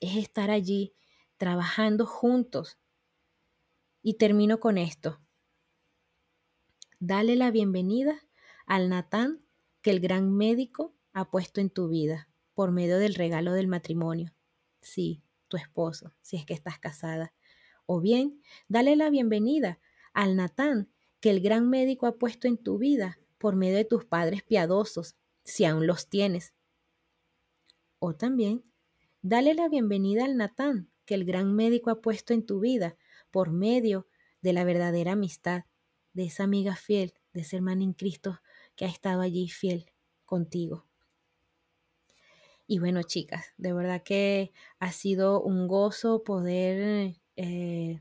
Es 0.00 0.16
estar 0.16 0.50
allí 0.50 0.92
trabajando 1.36 2.04
juntos. 2.04 2.80
Y 4.02 4.14
termino 4.14 4.58
con 4.58 4.76
esto. 4.76 5.20
Dale 6.98 7.36
la 7.36 7.52
bienvenida 7.52 8.20
al 8.66 8.88
Natán 8.88 9.47
que 9.82 9.90
el 9.90 10.00
gran 10.00 10.32
médico 10.32 10.94
ha 11.12 11.30
puesto 11.30 11.60
en 11.60 11.70
tu 11.70 11.88
vida 11.88 12.28
por 12.54 12.72
medio 12.72 12.98
del 12.98 13.14
regalo 13.14 13.52
del 13.52 13.68
matrimonio. 13.68 14.34
Sí, 14.80 15.22
tu 15.48 15.56
esposo, 15.56 16.14
si 16.20 16.36
es 16.36 16.44
que 16.44 16.54
estás 16.54 16.78
casada. 16.78 17.32
O 17.86 18.00
bien, 18.00 18.42
dale 18.68 18.96
la 18.96 19.10
bienvenida 19.10 19.78
al 20.12 20.36
Natán 20.36 20.90
que 21.20 21.30
el 21.30 21.40
gran 21.40 21.68
médico 21.68 22.06
ha 22.06 22.18
puesto 22.18 22.48
en 22.48 22.58
tu 22.58 22.78
vida 22.78 23.18
por 23.38 23.56
medio 23.56 23.76
de 23.76 23.84
tus 23.84 24.04
padres 24.04 24.42
piadosos, 24.42 25.16
si 25.44 25.64
aún 25.64 25.86
los 25.86 26.08
tienes. 26.08 26.54
O 27.98 28.14
también, 28.14 28.64
dale 29.22 29.54
la 29.54 29.68
bienvenida 29.68 30.24
al 30.24 30.36
Natán 30.36 30.90
que 31.04 31.14
el 31.14 31.24
gran 31.24 31.54
médico 31.54 31.90
ha 31.90 32.00
puesto 32.00 32.34
en 32.34 32.44
tu 32.44 32.60
vida 32.60 32.96
por 33.30 33.50
medio 33.50 34.06
de 34.42 34.52
la 34.52 34.64
verdadera 34.64 35.12
amistad 35.12 35.64
de 36.12 36.24
esa 36.24 36.44
amiga 36.44 36.76
fiel, 36.76 37.14
de 37.32 37.40
ese 37.40 37.56
hermano 37.56 37.82
en 37.82 37.92
Cristo 37.92 38.40
que 38.78 38.84
ha 38.86 38.88
estado 38.88 39.20
allí 39.20 39.48
fiel 39.48 39.90
contigo. 40.24 40.86
Y 42.66 42.78
bueno, 42.78 43.02
chicas, 43.02 43.46
de 43.56 43.72
verdad 43.72 44.02
que 44.02 44.52
ha 44.78 44.92
sido 44.92 45.42
un 45.42 45.66
gozo 45.66 46.22
poder 46.22 47.16
eh, 47.36 48.00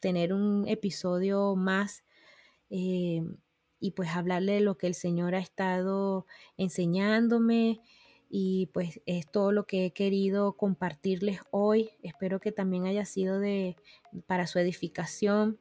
tener 0.00 0.34
un 0.34 0.68
episodio 0.68 1.56
más 1.56 2.04
eh, 2.68 3.22
y 3.80 3.92
pues 3.92 4.10
hablarle 4.10 4.52
de 4.54 4.60
lo 4.60 4.76
que 4.76 4.86
el 4.88 4.94
Señor 4.94 5.34
ha 5.34 5.38
estado 5.38 6.26
enseñándome 6.58 7.80
y 8.28 8.66
pues 8.74 9.00
es 9.06 9.30
todo 9.30 9.50
lo 9.50 9.66
que 9.66 9.86
he 9.86 9.92
querido 9.92 10.56
compartirles 10.56 11.40
hoy. 11.50 11.90
Espero 12.02 12.38
que 12.38 12.52
también 12.52 12.84
haya 12.84 13.06
sido 13.06 13.40
de 13.40 13.76
para 14.26 14.46
su 14.46 14.58
edificación 14.58 15.58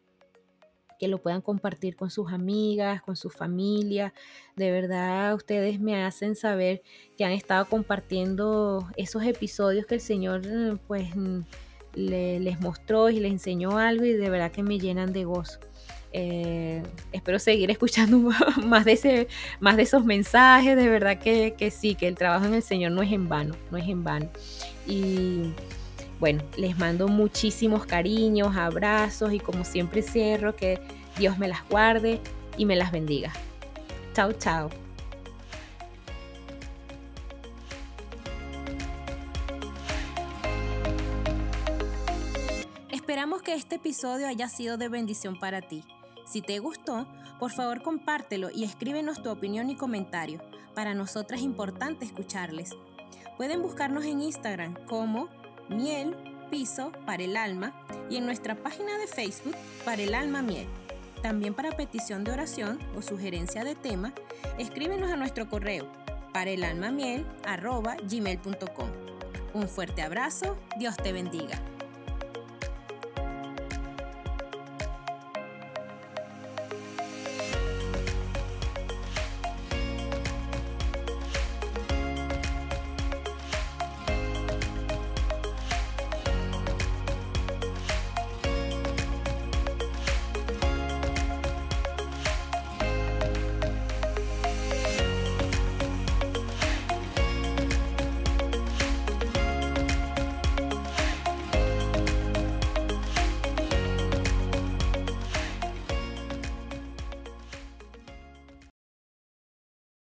que 1.01 1.07
lo 1.07 1.17
puedan 1.17 1.41
compartir 1.41 1.95
con 1.95 2.11
sus 2.11 2.31
amigas, 2.31 3.01
con 3.01 3.15
su 3.15 3.31
familia. 3.31 4.13
De 4.55 4.69
verdad, 4.69 5.33
ustedes 5.33 5.79
me 5.79 6.03
hacen 6.03 6.35
saber 6.35 6.83
que 7.17 7.25
han 7.25 7.31
estado 7.31 7.65
compartiendo 7.65 8.87
esos 8.97 9.23
episodios 9.23 9.87
que 9.87 9.95
el 9.95 10.01
Señor 10.01 10.43
pues 10.87 11.07
les 11.95 12.59
mostró 12.61 13.09
y 13.09 13.19
les 13.19 13.31
enseñó 13.31 13.79
algo 13.79 14.05
y 14.05 14.13
de 14.13 14.29
verdad 14.29 14.51
que 14.51 14.61
me 14.61 14.77
llenan 14.77 15.11
de 15.11 15.23
gozo. 15.23 15.59
Eh, 16.13 16.83
espero 17.11 17.39
seguir 17.39 17.71
escuchando 17.71 18.19
más 18.67 18.85
de, 18.85 18.91
ese, 18.91 19.27
más 19.59 19.77
de 19.77 19.83
esos 19.83 20.05
mensajes, 20.05 20.77
de 20.77 20.87
verdad 20.87 21.17
que, 21.17 21.55
que 21.57 21.71
sí, 21.71 21.95
que 21.95 22.07
el 22.07 22.15
trabajo 22.15 22.45
en 22.45 22.53
el 22.53 22.61
Señor 22.61 22.91
no 22.91 23.01
es 23.01 23.11
en 23.11 23.27
vano, 23.27 23.55
no 23.71 23.77
es 23.79 23.87
en 23.87 24.03
vano. 24.03 24.29
Y 24.85 25.53
bueno, 26.21 26.43
les 26.55 26.77
mando 26.77 27.07
muchísimos 27.07 27.87
cariños, 27.87 28.55
abrazos 28.55 29.33
y 29.33 29.39
como 29.39 29.65
siempre 29.65 30.03
cierro, 30.03 30.55
que 30.55 30.79
Dios 31.17 31.39
me 31.39 31.47
las 31.47 31.67
guarde 31.67 32.21
y 32.57 32.65
me 32.65 32.75
las 32.75 32.91
bendiga. 32.91 33.33
Chao, 34.13 34.31
chao. 34.33 34.69
Esperamos 42.91 43.41
que 43.41 43.55
este 43.55 43.77
episodio 43.77 44.27
haya 44.27 44.47
sido 44.47 44.77
de 44.77 44.89
bendición 44.89 45.39
para 45.39 45.63
ti. 45.63 45.83
Si 46.27 46.43
te 46.43 46.59
gustó, 46.59 47.07
por 47.39 47.51
favor 47.51 47.81
compártelo 47.81 48.51
y 48.53 48.63
escríbenos 48.63 49.23
tu 49.23 49.31
opinión 49.31 49.71
y 49.71 49.75
comentario. 49.75 50.39
Para 50.75 50.93
nosotras 50.93 51.39
es 51.39 51.45
importante 51.47 52.05
escucharles. 52.05 52.69
Pueden 53.37 53.63
buscarnos 53.63 54.05
en 54.05 54.21
Instagram 54.21 54.75
como 54.85 55.29
Miel 55.71 56.15
Piso 56.49 56.91
para 57.05 57.23
el 57.23 57.37
Alma 57.37 57.73
y 58.09 58.17
en 58.17 58.25
nuestra 58.25 58.55
página 58.55 58.97
de 58.97 59.07
Facebook 59.07 59.55
para 59.85 60.01
el 60.01 60.13
Alma 60.13 60.41
Miel. 60.41 60.67
También 61.21 61.53
para 61.53 61.71
petición 61.71 62.23
de 62.23 62.31
oración 62.31 62.79
o 62.97 63.01
sugerencia 63.01 63.63
de 63.63 63.75
tema, 63.75 64.13
escríbenos 64.57 65.11
a 65.11 65.17
nuestro 65.17 65.47
correo 65.47 65.87
para 66.33 66.49
el 66.49 66.63
alma 66.63 66.91
miel, 66.91 67.25
gmail.com. 68.09 68.89
Un 69.53 69.67
fuerte 69.67 70.01
abrazo, 70.01 70.57
Dios 70.77 70.95
te 70.97 71.11
bendiga. 71.11 71.61